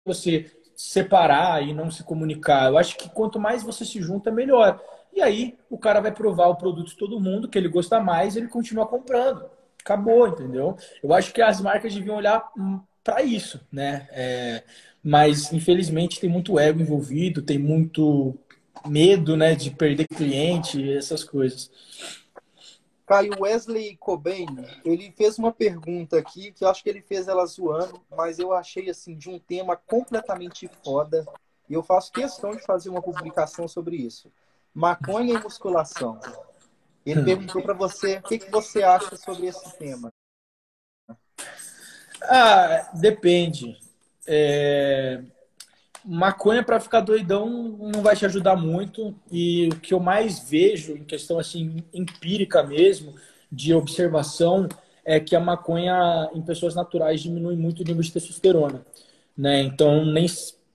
[0.05, 2.69] você separar e não se comunicar.
[2.69, 4.81] Eu acho que quanto mais você se junta, melhor.
[5.13, 8.35] E aí o cara vai provar o produto de todo mundo, que ele gosta mais,
[8.35, 9.49] ele continua comprando.
[9.81, 10.77] Acabou, entendeu?
[11.01, 12.51] Eu acho que as marcas deviam olhar
[13.07, 14.05] para isso, né?
[14.11, 14.63] É,
[15.01, 18.37] mas infelizmente tem muito ego envolvido, tem muito
[18.85, 21.71] medo, né, de perder cliente, essas coisas.
[23.05, 24.45] Caio Wesley Cobain,
[24.83, 28.51] ele fez uma pergunta aqui que eu acho que ele fez ela zoando, mas eu
[28.51, 31.25] achei assim de um tema completamente foda
[31.69, 34.29] e eu faço questão de fazer uma publicação sobre isso
[34.73, 36.19] maconha e musculação.
[37.05, 40.11] Ele perguntou para você o que, que você acha sobre esse tema.
[42.21, 43.77] Ah, depende.
[44.25, 45.21] É...
[46.05, 49.13] Maconha para ficar doidão não vai te ajudar muito.
[49.31, 53.15] E o que eu mais vejo, em questão assim empírica mesmo,
[53.51, 54.67] de observação,
[55.03, 58.85] é que a maconha em pessoas naturais diminui muito o nível de testosterona.
[59.37, 59.61] Né?
[59.61, 60.27] Então, nem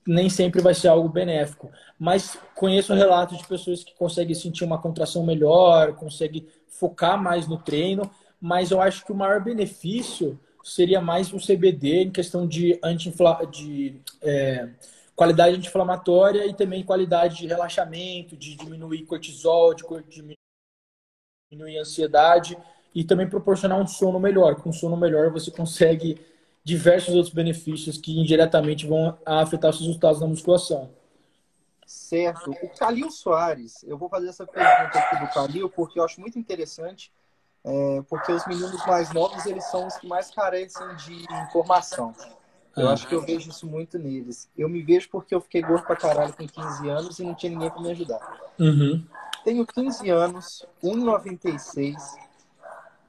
[0.06, 1.70] nem sempre vai ser algo benéfico.
[1.98, 7.56] Mas conheço relatos de pessoas que conseguem sentir uma contração melhor, conseguem focar mais no
[7.56, 12.78] treino, mas eu acho que o maior benefício seria mais o CBD em questão de,
[12.82, 13.12] anti
[13.50, 14.68] de é,
[15.14, 19.84] qualidade anti-inflamatória e também qualidade de relaxamento, de diminuir cortisol, de
[21.50, 22.56] diminuir ansiedade
[22.94, 24.56] e também proporcionar um sono melhor.
[24.56, 26.20] Com sono melhor você consegue
[26.64, 30.90] diversos outros benefícios que indiretamente vão afetar os resultados na musculação.
[31.86, 32.50] Certo.
[32.62, 36.38] O Calil Soares, eu vou fazer essa pergunta aqui do Calil porque eu acho muito
[36.38, 37.12] interessante,
[37.64, 42.14] é, porque os meninos mais novos, eles são os que mais carecem de informação.
[42.76, 42.92] Eu ah.
[42.92, 44.50] acho que eu vejo isso muito neles.
[44.56, 47.50] Eu me vejo porque eu fiquei gordo pra caralho com 15 anos e não tinha
[47.50, 48.40] ninguém para me ajudar.
[48.58, 49.04] Uhum.
[49.44, 51.94] Tenho 15 anos, 1,96.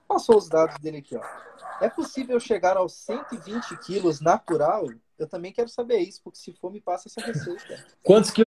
[0.08, 1.22] Passou os dados dele aqui, ó.
[1.82, 4.88] É possível chegar aos 120 quilos natural?
[5.18, 7.86] Eu também quero saber isso, porque se for, me passa essa receita.
[8.04, 8.48] Quantos quilos?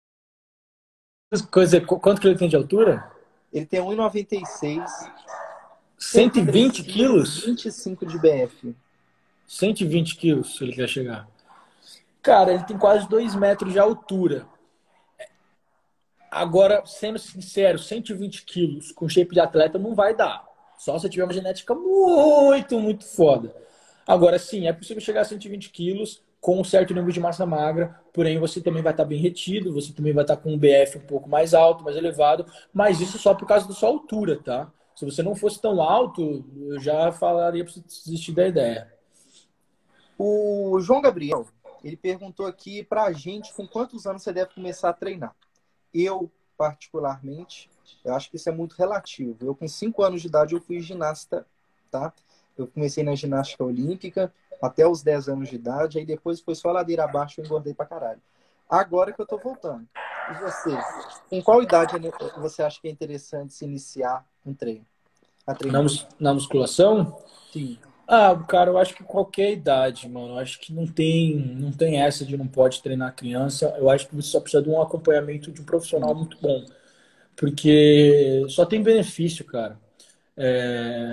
[1.51, 3.11] Coisa, quanto que ele tem de altura?
[3.53, 4.87] Ele tem 1,96.
[5.99, 7.45] 120 quilos?
[7.45, 8.75] 25 de BF.
[9.47, 11.29] 120 quilos ele quer chegar.
[12.23, 14.47] Cara, ele tem quase 2 metros de altura.
[16.31, 20.47] Agora, sendo sincero, 120 quilos com shape de atleta não vai dar.
[20.77, 23.55] Só se tiver uma genética muito, muito foda.
[24.07, 28.01] Agora, sim, é possível chegar a 120 quilos com um certo nível de massa magra,
[28.13, 31.07] porém você também vai estar bem retido, você também vai estar com um BF um
[31.07, 34.71] pouco mais alto, mais elevado, mas isso só por causa da sua altura, tá?
[34.99, 38.93] Se você não fosse tão alto, eu já falaria para você desistir da ideia.
[40.19, 41.47] O João Gabriel,
[41.85, 45.37] ele perguntou aqui para a gente com quantos anos você deve começar a treinar.
[45.95, 47.71] Eu, particularmente,
[48.05, 49.37] eu acho que isso é muito relativo.
[49.41, 51.47] Eu, com 5 anos de idade, eu fui ginasta,
[51.93, 52.13] tá?
[52.57, 56.73] Eu comecei na ginástica olímpica até os 10 anos de idade, aí depois foi só
[56.73, 58.21] ladeira abaixo e engordei pra caralho.
[58.69, 59.89] Agora que eu tô voltando.
[60.29, 60.77] E você?
[61.31, 61.95] Com qual idade
[62.37, 64.87] você acha que é interessante se iniciar treino?
[65.47, 65.85] Na,
[66.21, 67.17] na musculação?
[67.53, 67.79] Sim.
[68.07, 70.35] Ah, cara, eu acho que qualquer idade, mano.
[70.35, 73.75] Eu acho que não tem, não tem essa de não pode treinar criança.
[73.79, 76.65] Eu acho que você só precisa de um acompanhamento de um profissional muito bom.
[77.37, 79.79] Porque só tem benefício, cara.
[80.37, 81.13] É...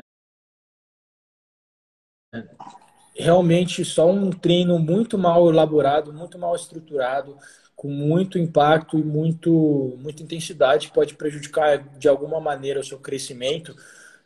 [3.17, 7.37] Realmente, só um treino muito mal elaborado, muito mal estruturado,
[7.75, 13.75] com muito impacto e muito, muita intensidade, pode prejudicar de alguma maneira o seu crescimento.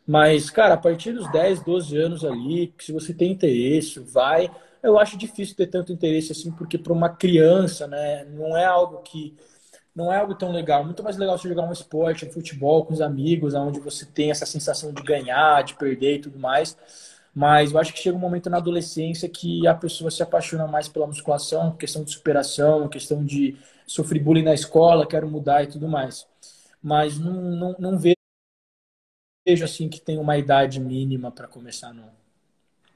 [0.06, 4.50] Mas, cara, a partir dos 10, 12 anos ali, se você tem interesse, vai.
[4.82, 9.02] Eu acho difícil ter tanto interesse assim, porque para uma criança, né, não é algo
[9.02, 9.36] que
[9.94, 10.84] não é algo tão legal.
[10.84, 14.30] Muito mais legal você jogar um esporte, um futebol com os amigos, onde você tem
[14.30, 16.76] essa sensação de ganhar, de perder e tudo mais.
[17.34, 20.88] Mas eu acho que chega um momento na adolescência que a pessoa se apaixona mais
[20.88, 23.56] pela musculação, questão de superação, questão de
[23.86, 26.26] sofrer bullying na escola, quero mudar e tudo mais.
[26.82, 28.16] Mas não, não, não vejo
[29.64, 32.10] assim que tem uma idade mínima para começar, não.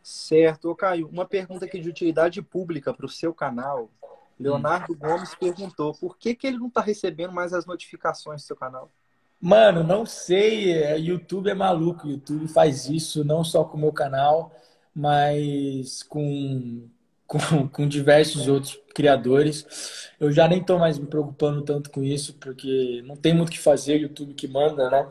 [0.02, 0.70] Certo.
[0.70, 3.90] Ô, Caio, uma pergunta aqui de utilidade pública para o seu canal.
[4.38, 4.96] Leonardo hum.
[4.96, 8.90] Gomes perguntou por que, que ele não está recebendo mais as notificações do seu canal?
[9.40, 10.72] Mano, não sei.
[10.72, 12.08] É, YouTube é maluco.
[12.08, 14.52] YouTube faz isso não só com o meu canal,
[14.94, 16.88] mas com,
[17.26, 19.66] com, com diversos outros criadores.
[20.18, 23.52] Eu já nem estou mais me preocupando tanto com isso, porque não tem muito o
[23.52, 25.06] que fazer, YouTube que manda, né?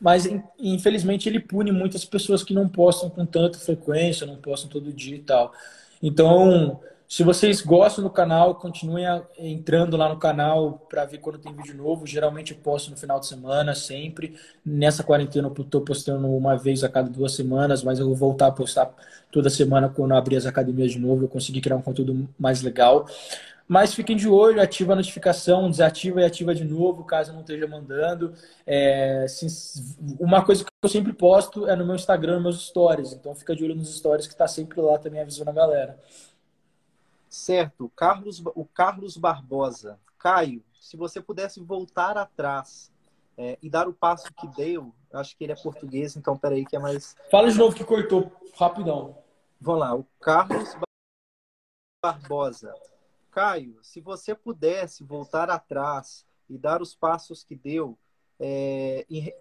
[0.00, 0.26] Mas
[0.58, 5.16] infelizmente ele pune muitas pessoas que não postam com tanta frequência, não postam todo dia
[5.16, 5.52] e tal.
[6.02, 6.80] Então,
[7.10, 9.04] se vocês gostam do canal, continuem
[9.36, 12.06] entrando lá no canal para ver quando tem vídeo novo.
[12.06, 14.36] Geralmente eu posto no final de semana, sempre.
[14.64, 18.46] Nessa quarentena eu estou postando uma vez a cada duas semanas, mas eu vou voltar
[18.46, 18.94] a postar
[19.28, 21.24] toda semana quando abrir as academias de novo.
[21.24, 23.08] Eu consegui criar um conteúdo mais legal.
[23.66, 27.66] Mas fiquem de olho, ativa a notificação, desativa e ativa de novo, caso não esteja
[27.66, 28.34] mandando.
[28.64, 29.26] É,
[30.20, 33.12] uma coisa que eu sempre posto é no meu Instagram, nos meus stories.
[33.12, 35.98] Então fica de olho nos stories que está sempre lá também avisando a galera.
[37.30, 37.88] Certo.
[37.94, 40.00] Carlos, o Carlos Barbosa.
[40.18, 42.92] Caio, se você pudesse voltar atrás
[43.38, 46.74] é, e dar o passo que deu, acho que ele é português, então peraí que
[46.74, 47.16] é mais.
[47.30, 49.16] Fala de novo que cortou, rapidão.
[49.60, 50.76] Vamos lá, o Carlos
[52.04, 52.74] Barbosa.
[53.30, 57.96] Caio, se você pudesse voltar atrás e dar os passos que deu,
[58.40, 59.32] é, em...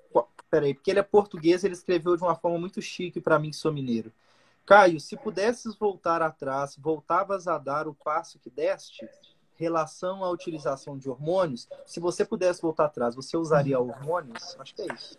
[0.50, 3.56] peraí, porque ele é português, ele escreveu de uma forma muito chique para mim que
[3.56, 4.14] sou mineiro.
[4.70, 9.10] Caio, se pudesses voltar atrás, voltavas a dar o passo que deste?
[9.56, 14.56] Relação à utilização de hormônios, se você pudesse voltar atrás, você usaria hormônios?
[14.60, 15.18] Acho que é isso.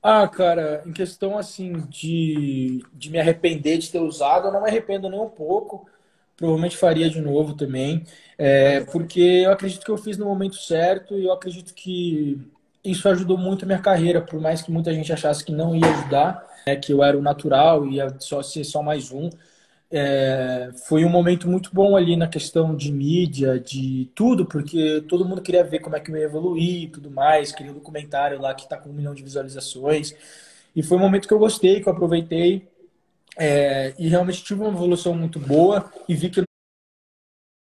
[0.00, 4.68] Ah, cara, em questão assim de, de me arrepender de ter usado, eu não me
[4.68, 5.90] arrependo nem um pouco.
[6.36, 8.06] Provavelmente faria de novo também,
[8.38, 12.40] é, porque eu acredito que eu fiz no momento certo e eu acredito que
[12.84, 15.86] isso ajudou muito a minha carreira, por mais que muita gente achasse que não ia
[15.86, 19.30] ajudar né, que eu era o natural, ia só ser só mais um.
[19.92, 25.24] É, foi um momento muito bom ali na questão de mídia, de tudo, porque todo
[25.24, 28.40] mundo queria ver como é que eu ia evoluir e tudo mais, queria um documentário
[28.40, 30.14] lá que está com um milhão de visualizações.
[30.74, 32.68] E foi um momento que eu gostei, que eu aproveitei
[33.36, 36.49] é, e realmente tive uma evolução muito boa e vi que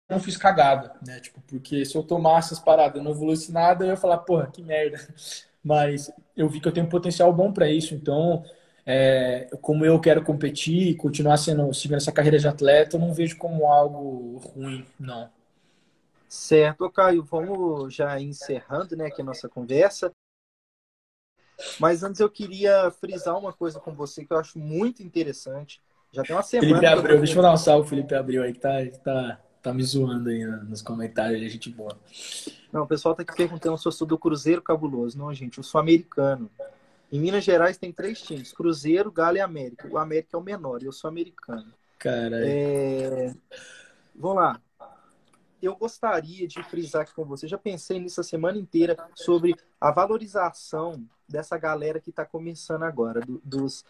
[0.09, 1.19] não fiz cagada, né?
[1.19, 4.47] Tipo, porque se eu tomasse as paradas e não evoluísse nada, eu ia falar, porra,
[4.51, 4.97] que merda.
[5.63, 8.43] Mas eu vi que eu tenho um potencial bom para isso, então
[8.85, 13.13] é, como eu quero competir e continuar sendo, seguindo essa carreira de atleta, eu não
[13.13, 15.29] vejo como algo ruim, não.
[16.27, 20.11] Certo, Caio, vamos já encerrando né, aqui a nossa conversa.
[21.79, 25.81] Mas antes eu queria frisar uma coisa com você que eu acho muito interessante.
[26.11, 26.67] Já tem uma semana.
[26.67, 28.71] Felipe Abreu, deixa eu dar um salve, Felipe Abreu aí, que tá,
[29.03, 31.97] tá, tá me zoando aí nos comentários, a gente boa.
[32.71, 35.17] Não, o pessoal tá aqui perguntando se eu sou do Cruzeiro Cabuloso.
[35.17, 36.51] Não, gente, eu sou americano.
[37.09, 39.87] Em Minas Gerais tem três times: Cruzeiro, Galo e América.
[39.87, 41.73] O América é o menor, eu sou americano.
[41.97, 42.45] Cara.
[42.45, 43.33] É...
[44.13, 44.61] Vamos lá.
[45.61, 49.89] eu gostaria de frisar aqui com você, já pensei nisso a semana inteira, sobre a
[49.89, 53.85] valorização dessa galera que está começando agora, do, dos.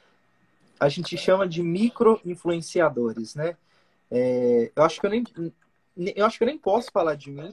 [0.80, 3.57] A gente chama de micro-influenciadores, né?
[4.11, 5.24] É, eu acho que eu nem.
[5.96, 7.52] Eu acho que eu nem posso falar de mim,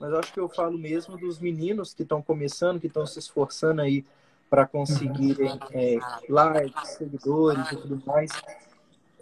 [0.00, 3.18] mas eu acho que eu falo mesmo dos meninos que estão começando, que estão se
[3.18, 4.04] esforçando aí
[4.48, 5.98] para conseguirem é,
[6.28, 8.30] likes, seguidores e tudo mais.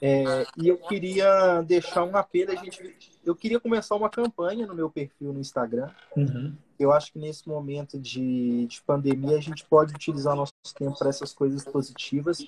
[0.01, 2.95] É, e eu queria deixar um apelo, a gente,
[3.25, 5.91] eu queria começar uma campanha no meu perfil no Instagram.
[6.15, 6.55] Uhum.
[6.79, 11.09] Eu acho que nesse momento de, de pandemia a gente pode utilizar nosso tempo para
[11.09, 12.47] essas coisas positivas,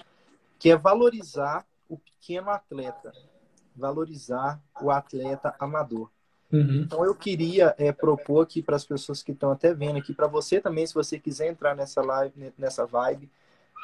[0.59, 3.13] que é valorizar o pequeno atleta,
[3.79, 6.11] valorizar o atleta amador.
[6.53, 6.83] Uhum.
[6.83, 10.27] Então eu queria é, propor aqui para as pessoas que estão até vendo aqui, para
[10.27, 13.31] você também, se você quiser entrar nessa live, nessa vibe,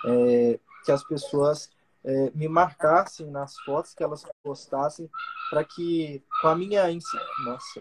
[0.06, 1.70] é, que as pessoas
[2.02, 5.10] é, me marcassem nas fotos que elas postassem,
[5.50, 6.84] para que com a minha
[7.44, 7.80] nossa,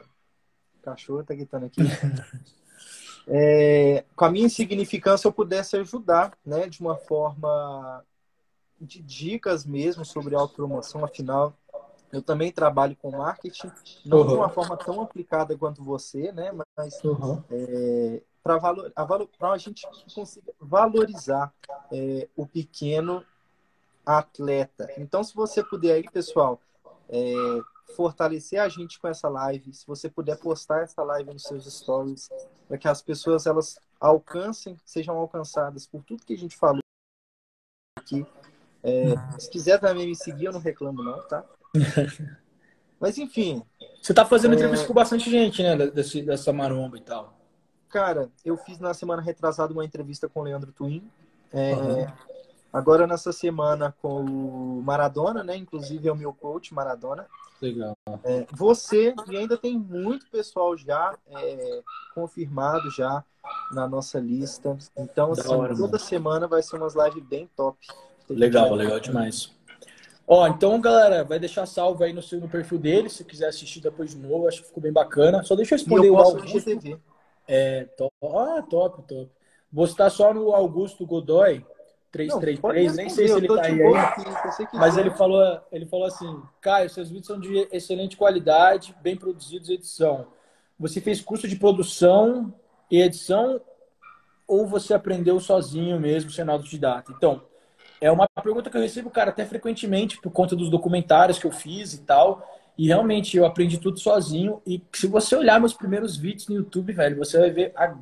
[0.77, 1.81] o cachorro tá gritando aqui.
[3.25, 8.03] É, com a minha insignificância eu pudesse ajudar, né, de uma forma
[8.79, 11.57] de dicas mesmo sobre autopromoção, afinal
[12.13, 13.71] eu também trabalho com marketing,
[14.05, 14.27] não uhum.
[14.27, 16.51] de uma forma tão aplicada quanto você, né?
[16.77, 17.43] Mas uhum.
[17.49, 21.51] é, para valor, a, valor, a gente consiga valorizar
[21.91, 23.25] é, o pequeno
[24.05, 24.93] atleta.
[24.95, 26.61] Então, se você puder aí, pessoal,
[27.09, 27.23] é,
[27.95, 32.29] fortalecer a gente com essa live, se você puder postar essa live nos seus stories,
[32.67, 36.81] para que as pessoas elas alcancem, sejam alcançadas por tudo que a gente falou
[37.97, 38.23] aqui.
[38.83, 41.43] É, se quiser também me seguir, eu não reclamo não, tá?
[42.99, 43.61] Mas enfim.
[44.01, 44.55] Você tá fazendo é...
[44.55, 45.75] entrevista com bastante gente, né?
[45.87, 47.33] Desse, dessa maromba e tal.
[47.89, 51.03] Cara, eu fiz na semana retrasada uma entrevista com o Leandro Twin.
[51.51, 51.73] É...
[51.75, 52.07] Uhum.
[52.73, 55.55] Agora nessa semana com o Maradona, né?
[55.55, 57.27] Inclusive é o meu coach, Maradona.
[57.61, 57.95] Legal.
[58.23, 61.81] É, você e ainda tem muito pessoal já é,
[62.15, 63.23] confirmado já
[63.71, 64.75] na nossa lista.
[64.97, 65.99] Então, assim, hora, toda mano.
[65.99, 67.77] semana vai ser umas lives bem top.
[68.27, 69.53] Legal, legal demais.
[70.27, 73.81] Ó, então, galera, vai deixar salvo aí no, seu, no perfil dele, se quiser assistir
[73.81, 75.43] depois de novo, acho que ficou bem bacana.
[75.43, 77.01] Só deixa eu responder eu o Augusto.
[77.47, 78.13] É, top.
[78.23, 79.29] Ah, top, top.
[79.71, 81.65] Vou estar só no Augusto Godoy,
[82.11, 83.79] 333, nem sei se ele tá aí
[84.71, 89.69] mas ele falou, ele falou assim, Caio, seus vídeos são de excelente qualidade, bem produzidos
[89.69, 90.27] edição.
[90.79, 92.53] Você fez curso de produção
[92.89, 93.59] e edição
[94.47, 97.11] ou você aprendeu sozinho mesmo, sendo autodidata?
[97.11, 97.41] Então,
[98.03, 101.51] é uma pergunta que eu recebo, cara, até frequentemente por conta dos documentários que eu
[101.53, 102.45] fiz e tal.
[102.77, 104.61] E realmente eu aprendi tudo sozinho.
[104.67, 107.95] E se você olhar meus primeiros vídeos no YouTube, velho, você vai ver a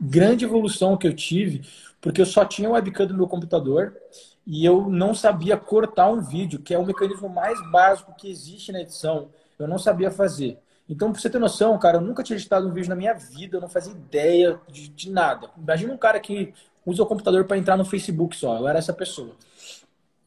[0.00, 1.62] grande evolução que eu tive,
[2.00, 3.96] porque eu só tinha o webcam do meu computador
[4.44, 8.72] e eu não sabia cortar um vídeo, que é o mecanismo mais básico que existe
[8.72, 9.28] na edição.
[9.56, 10.58] Eu não sabia fazer.
[10.88, 13.56] Então, pra você ter noção, cara, eu nunca tinha editado um vídeo na minha vida,
[13.56, 15.50] eu não fazia ideia de, de nada.
[15.56, 16.52] Imagina um cara que
[16.86, 18.56] usa o computador para entrar no Facebook só.
[18.56, 19.32] Eu era essa pessoa.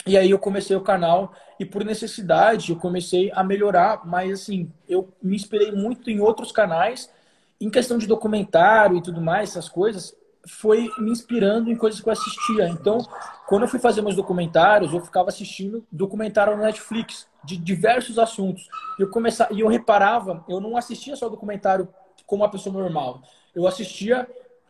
[0.05, 4.71] E aí eu comecei o canal e por necessidade eu comecei a melhorar, mas assim,
[4.87, 7.09] eu me inspirei muito em outros canais,
[7.59, 10.15] em questão de documentário e tudo mais, essas coisas,
[10.47, 12.67] foi me inspirando em coisas que eu assistia.
[12.69, 12.97] Então,
[13.47, 18.67] quando eu fui fazer meus documentários, eu ficava assistindo documentário no Netflix de diversos assuntos.
[18.97, 21.87] Eu começava e eu reparava, eu não assistia só documentário
[22.25, 23.21] como uma pessoa normal.
[23.53, 24.27] Eu assistia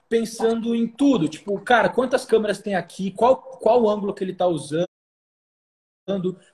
[0.10, 1.30] pensando em tudo.
[1.30, 3.12] Tipo, cara, quantas câmeras tem aqui?
[3.12, 4.89] Qual, qual ângulo que ele está usando?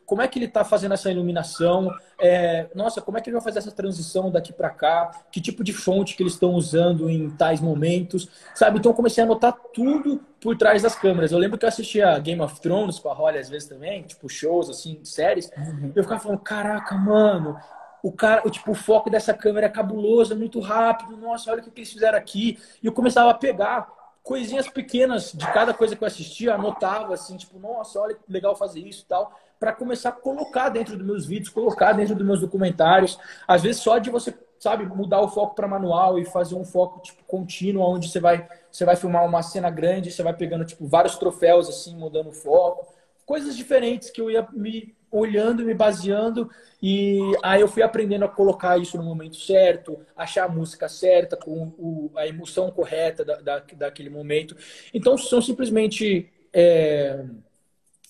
[0.05, 1.89] Como é que ele está fazendo essa iluminação?
[2.19, 5.11] É, nossa, como é que ele vai fazer essa transição daqui para cá?
[5.31, 8.29] Que tipo de fonte que eles estão usando em tais momentos?
[8.53, 8.79] Sabe?
[8.79, 11.31] Então eu comecei a anotar tudo por trás das câmeras.
[11.31, 14.27] Eu lembro que eu assistia Game of Thrones com a Holly às vezes também, tipo
[14.27, 15.49] shows, assim, séries.
[15.57, 15.93] Uhum.
[15.95, 17.57] Eu ficava falando, caraca, mano,
[18.05, 21.59] o cara, o, tipo, o foco dessa câmera é cabuloso, é muito rápido, nossa, olha
[21.59, 22.59] o que, eles fizeram aqui.
[22.83, 23.91] E eu começava a pegar
[24.21, 28.55] coisinhas pequenas de cada coisa que eu assistia, anotava assim, tipo, nossa, olha que legal
[28.55, 32.23] fazer isso e tal, para começar a colocar dentro dos meus vídeos, colocar dentro dos
[32.23, 33.17] meus documentários.
[33.47, 37.01] Às vezes só de você, sabe, mudar o foco para manual e fazer um foco
[37.01, 40.85] tipo contínuo onde você vai, você vai filmar uma cena grande, você vai pegando tipo
[40.85, 42.85] vários troféus assim, mudando o foco,
[43.25, 46.49] coisas diferentes que eu ia me olhando, me baseando,
[46.81, 51.37] e aí eu fui aprendendo a colocar isso no momento certo, achar a música certa,
[51.37, 54.55] com o, a emoção correta da, da, daquele momento.
[54.93, 56.31] Então, são simplesmente.
[56.53, 57.25] É,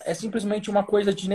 [0.03, 1.29] é simplesmente uma coisa de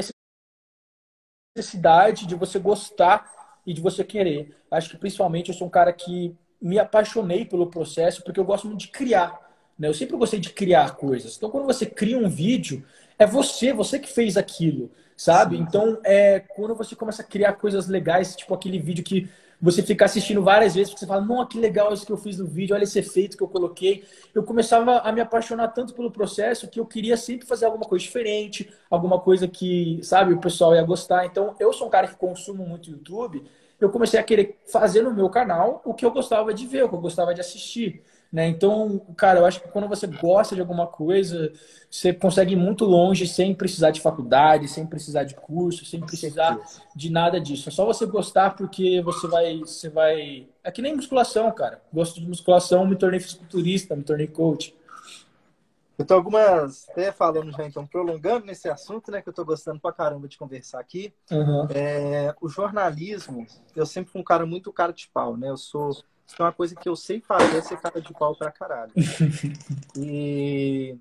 [1.56, 4.54] necessidade, de você gostar e de você querer.
[4.70, 8.66] Acho que principalmente eu sou um cara que me apaixonei pelo processo porque eu gosto
[8.66, 9.50] muito de criar.
[9.78, 9.88] Né?
[9.88, 11.36] Eu sempre gostei de criar coisas.
[11.36, 12.84] Então, quando você cria um vídeo,
[13.18, 14.90] é você, você que fez aquilo
[15.20, 15.58] sabe?
[15.58, 19.28] Então, é, quando você começa a criar coisas legais, tipo aquele vídeo que
[19.60, 22.38] você ficar assistindo várias vezes, porque você fala, não, que legal isso que eu fiz
[22.38, 24.02] no vídeo, olha esse efeito que eu coloquei.
[24.34, 28.02] Eu começava a me apaixonar tanto pelo processo que eu queria sempre fazer alguma coisa
[28.02, 31.26] diferente, alguma coisa que, sabe, o pessoal ia gostar.
[31.26, 33.44] Então, eu sou um cara que consumo muito YouTube,
[33.78, 36.88] eu comecei a querer fazer no meu canal o que eu gostava de ver, o
[36.88, 38.02] que eu gostava de assistir.
[38.32, 38.46] Né?
[38.46, 41.52] Então, cara, eu acho que quando você gosta de alguma coisa,
[41.90, 46.58] você consegue ir muito longe sem precisar de faculdade, sem precisar de curso, sem precisar
[46.94, 47.68] de nada disso.
[47.68, 50.46] É só você gostar porque você vai, você vai.
[50.62, 51.82] É que nem musculação, cara.
[51.92, 54.78] Gosto de musculação, me tornei fisiculturista, me tornei coach.
[55.98, 59.78] Eu tô algumas, até falando já então, prolongando nesse assunto, né, que eu tô gostando
[59.78, 61.12] pra caramba de conversar aqui.
[61.30, 61.66] Uhum.
[61.68, 65.50] É, o jornalismo, eu sempre fui um cara muito cara de pau, né?
[65.50, 65.90] Eu sou
[66.32, 68.92] então, uma coisa que eu sei fazer é ser cara de pau pra caralho.
[69.96, 70.96] e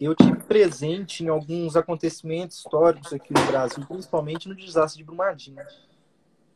[0.00, 5.64] eu tive presente em alguns acontecimentos históricos aqui no Brasil, principalmente no desastre de Brumadinho.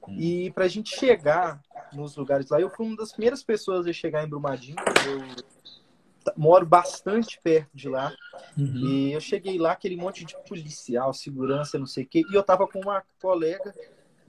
[0.08, 1.60] E para a gente chegar
[1.92, 4.76] nos lugares lá, eu fui uma das primeiras pessoas a chegar em Brumadinho.
[5.06, 8.14] Eu moro bastante perto de lá.
[8.56, 8.86] Uhum.
[8.86, 12.22] E eu cheguei lá, aquele monte de policial, segurança, não sei o quê.
[12.30, 13.74] E eu tava com uma colega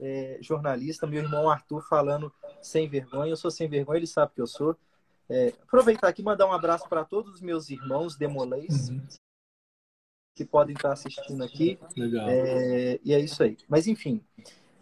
[0.00, 2.32] é, jornalista, meu irmão Arthur, falando
[2.62, 3.30] sem vergonha.
[3.30, 4.76] Eu sou sem vergonha, ele sabe que eu sou.
[5.28, 9.06] É, aproveitar aqui e mandar um abraço para todos os meus irmãos demolês uhum.
[10.34, 11.78] que podem estar assistindo aqui.
[11.96, 12.28] Legal.
[12.28, 13.56] É, e é isso aí.
[13.68, 14.24] Mas enfim,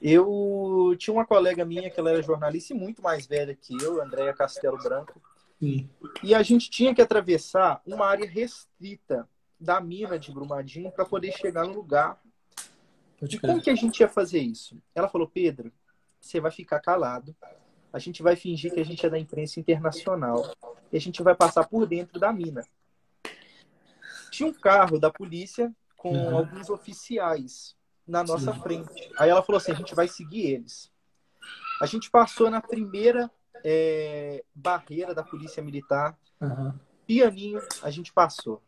[0.01, 4.01] eu tinha uma colega minha que ela era jornalista e muito mais velha que eu,
[4.01, 5.21] Andréia Castelo Branco.
[5.59, 5.91] Sim.
[6.23, 9.29] E a gente tinha que atravessar uma área restrita
[9.61, 12.21] da mina de Brumadinho para poder chegar no lugar
[13.23, 14.81] e como que a gente ia fazer isso?
[14.95, 15.73] Ela falou, Pedro,
[16.21, 17.35] você vai ficar calado.
[17.93, 20.55] A gente vai fingir que a gente é da imprensa internacional.
[20.93, 22.64] E a gente vai passar por dentro da mina.
[24.31, 26.37] Tinha um carro da polícia com uhum.
[26.37, 28.61] alguns oficiais na nossa Sim.
[28.61, 29.11] frente.
[29.19, 30.91] Aí ela falou assim: a gente vai seguir eles.
[31.81, 33.31] A gente passou na primeira
[33.64, 36.16] é, barreira da polícia militar.
[36.41, 36.73] Uhum.
[37.07, 38.62] Pianinho, a gente passou.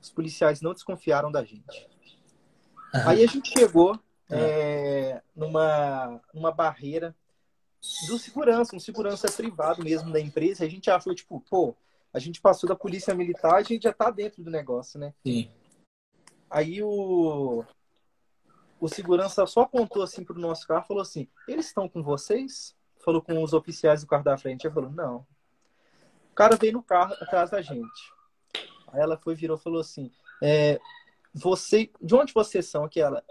[0.00, 1.88] Os policiais não desconfiaram da gente.
[2.94, 3.08] Uhum.
[3.08, 3.98] Aí a gente chegou
[4.30, 7.14] é, numa, numa barreira
[8.06, 10.64] do segurança, um segurança privado mesmo da empresa.
[10.64, 11.74] A gente achou, tipo, pô,
[12.12, 15.14] a gente passou da polícia militar, a gente já tá dentro do negócio, né?
[15.24, 15.50] Sim.
[16.50, 17.64] Aí o,
[18.80, 22.74] o segurança só apontou assim pro nosso carro falou assim: eles estão com vocês?
[23.04, 24.64] Falou com os oficiais do carro da frente.
[24.64, 25.26] Eu falou: não.
[26.30, 28.12] O cara veio no carro atrás da gente.
[28.92, 30.10] Aí ela foi, virou falou assim:
[30.42, 30.80] é,
[31.34, 32.84] você, de onde vocês são?
[32.84, 33.24] Aquela.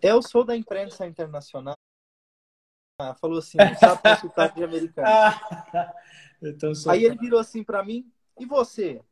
[0.00, 1.74] Eu sou da imprensa internacional.
[2.98, 5.06] Ah, falou assim, não sabe consultar de americano.
[6.42, 9.02] então, Aí ele virou assim para mim, e você?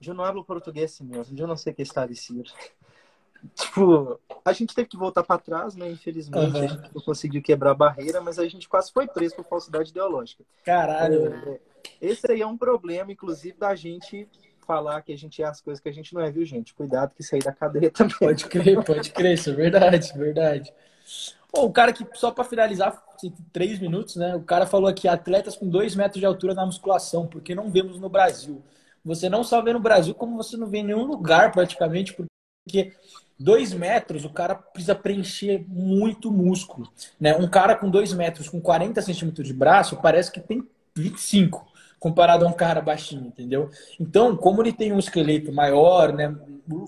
[0.00, 1.26] Eu não hablo português, senhor.
[1.36, 2.50] Eu não sei o que está dizendo.
[3.54, 5.90] Tipo, a gente teve que voltar para trás, né?
[5.90, 6.62] Infelizmente, uhum.
[6.62, 9.90] a gente não conseguiu quebrar a barreira, mas a gente quase foi preso por falsidade
[9.90, 10.44] ideológica.
[10.64, 11.34] Caralho.
[11.34, 11.60] É,
[12.00, 14.28] esse aí é um problema, inclusive, da gente
[14.72, 16.72] falar que a gente é as coisas que a gente não é, viu, gente?
[16.72, 18.16] Cuidado que sair da cadeia também.
[18.18, 20.72] Pode crer, pode crer, isso é verdade, verdade.
[21.52, 23.02] Bom, o cara que, só para finalizar,
[23.52, 24.34] três minutos, né?
[24.34, 28.00] O cara falou aqui, atletas com dois metros de altura na musculação, porque não vemos
[28.00, 28.62] no Brasil.
[29.04, 32.92] Você não só vê no Brasil, como você não vê em nenhum lugar praticamente, porque
[33.38, 36.88] dois metros o cara precisa preencher muito músculo.
[37.20, 37.36] Né?
[37.36, 40.66] Um cara com dois metros, com 40 centímetros de braço, parece que tem
[40.96, 41.71] 25
[42.02, 43.70] comparado a um cara baixinho, entendeu?
[43.98, 46.34] Então, como ele tem um esqueleto maior, né,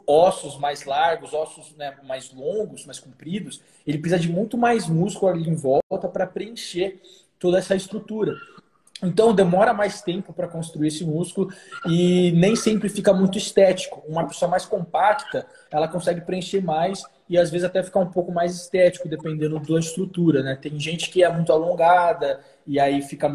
[0.08, 5.30] ossos mais largos, ossos né, mais longos, mais compridos, ele precisa de muito mais músculo
[5.30, 7.00] ali em volta para preencher
[7.38, 8.34] toda essa estrutura.
[9.04, 11.48] Então, demora mais tempo para construir esse músculo
[11.86, 14.02] e nem sempre fica muito estético.
[14.08, 18.32] Uma pessoa mais compacta, ela consegue preencher mais e às vezes até ficar um pouco
[18.32, 20.58] mais estético, dependendo da estrutura, né?
[20.60, 23.28] Tem gente que é muito alongada e aí fica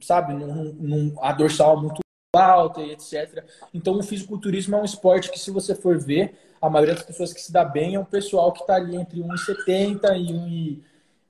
[0.00, 2.00] sabe, num, num, a dorsal muito
[2.34, 3.44] alta e etc.
[3.72, 7.32] Então, o fisiculturismo é um esporte que, se você for ver, a maioria das pessoas
[7.32, 10.80] que se dá bem é um pessoal que está ali entre 1,70 e 1,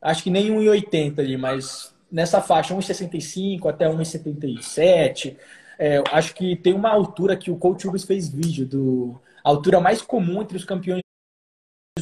[0.03, 5.37] acho que nem 1,80 ali, mas nessa faixa, 1,65 até 1,77.
[5.79, 9.79] É, acho que tem uma altura que o Coach Rubens fez vídeo do a altura
[9.79, 11.03] mais comum entre os campeões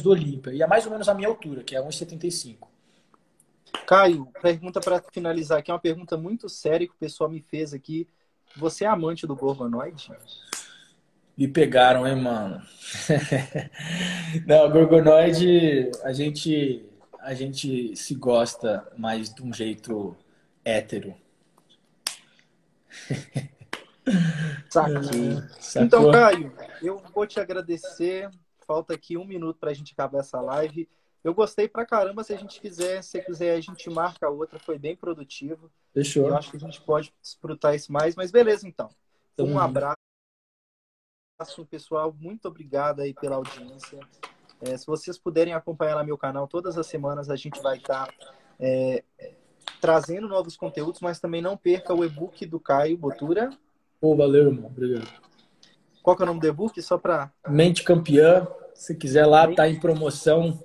[0.01, 0.51] do Olímpia.
[0.51, 2.67] E é mais ou menos a minha altura, que é 1,75.
[3.87, 7.73] Caio, pergunta para finalizar aqui, é uma pergunta muito séria que o pessoal me fez
[7.73, 8.07] aqui.
[8.57, 10.11] Você é amante do Gorgonoide?
[11.37, 12.61] Me pegaram, hein, mano?
[14.47, 16.85] Não, Gorgonoide, a gente,
[17.19, 20.15] a gente se gosta mais de um jeito
[20.63, 21.13] hétero.
[24.69, 25.37] Saquei.
[25.81, 28.29] Então, Caio, eu vou te agradecer.
[28.65, 30.87] Falta aqui um minuto para a gente acabar essa live.
[31.25, 32.23] Eu gostei pra caramba.
[32.23, 34.59] Se a gente quiser, se quiser, a gente marca outra.
[34.59, 35.71] Foi bem produtivo.
[35.91, 36.27] Fechou.
[36.27, 38.15] Eu acho que a gente pode desfrutar isso mais.
[38.15, 38.91] Mas beleza, então.
[39.39, 39.95] Um abraço,
[41.67, 42.15] pessoal.
[42.19, 43.99] Muito obrigado aí pela audiência.
[44.61, 48.05] É, se vocês puderem acompanhar no meu canal, todas as semanas a gente vai estar
[48.05, 48.13] tá,
[48.59, 49.03] é,
[49.81, 53.49] trazendo novos conteúdos, mas também não perca o e-book do Caio Botura.
[53.99, 54.67] Pô, valeu, irmão.
[54.67, 55.11] Obrigado.
[56.03, 56.79] Qual que é o nome do e-book?
[56.83, 57.33] Só para.
[57.49, 58.47] Mente Campeã.
[58.75, 60.61] Se quiser lá, tá em promoção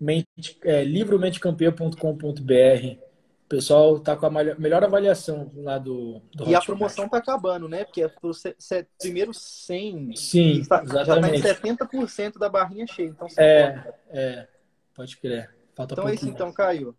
[0.00, 3.10] mente, é, livromentecampeão.com.br.
[3.44, 7.32] O pessoal tá com a melhor avaliação lá do, do E a promoção está tá
[7.32, 7.84] acabando, né?
[7.84, 8.10] Porque é
[8.58, 8.88] set...
[8.98, 10.16] primeiro 100.
[10.16, 11.42] Sim, tá, exatamente.
[11.42, 13.08] Já tá em 70% da barrinha cheia.
[13.08, 13.94] Então é, pode.
[14.10, 14.48] é,
[14.94, 15.52] pode crer.
[15.74, 16.94] Falta então é isso, então, Caio.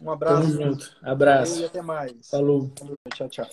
[0.00, 0.42] Um abraço.
[0.42, 0.96] Tamo junto.
[1.02, 1.62] Abraço.
[1.62, 2.28] E até mais.
[2.28, 2.70] Falou.
[2.76, 2.96] Falou.
[3.14, 3.48] Tchau, tchau.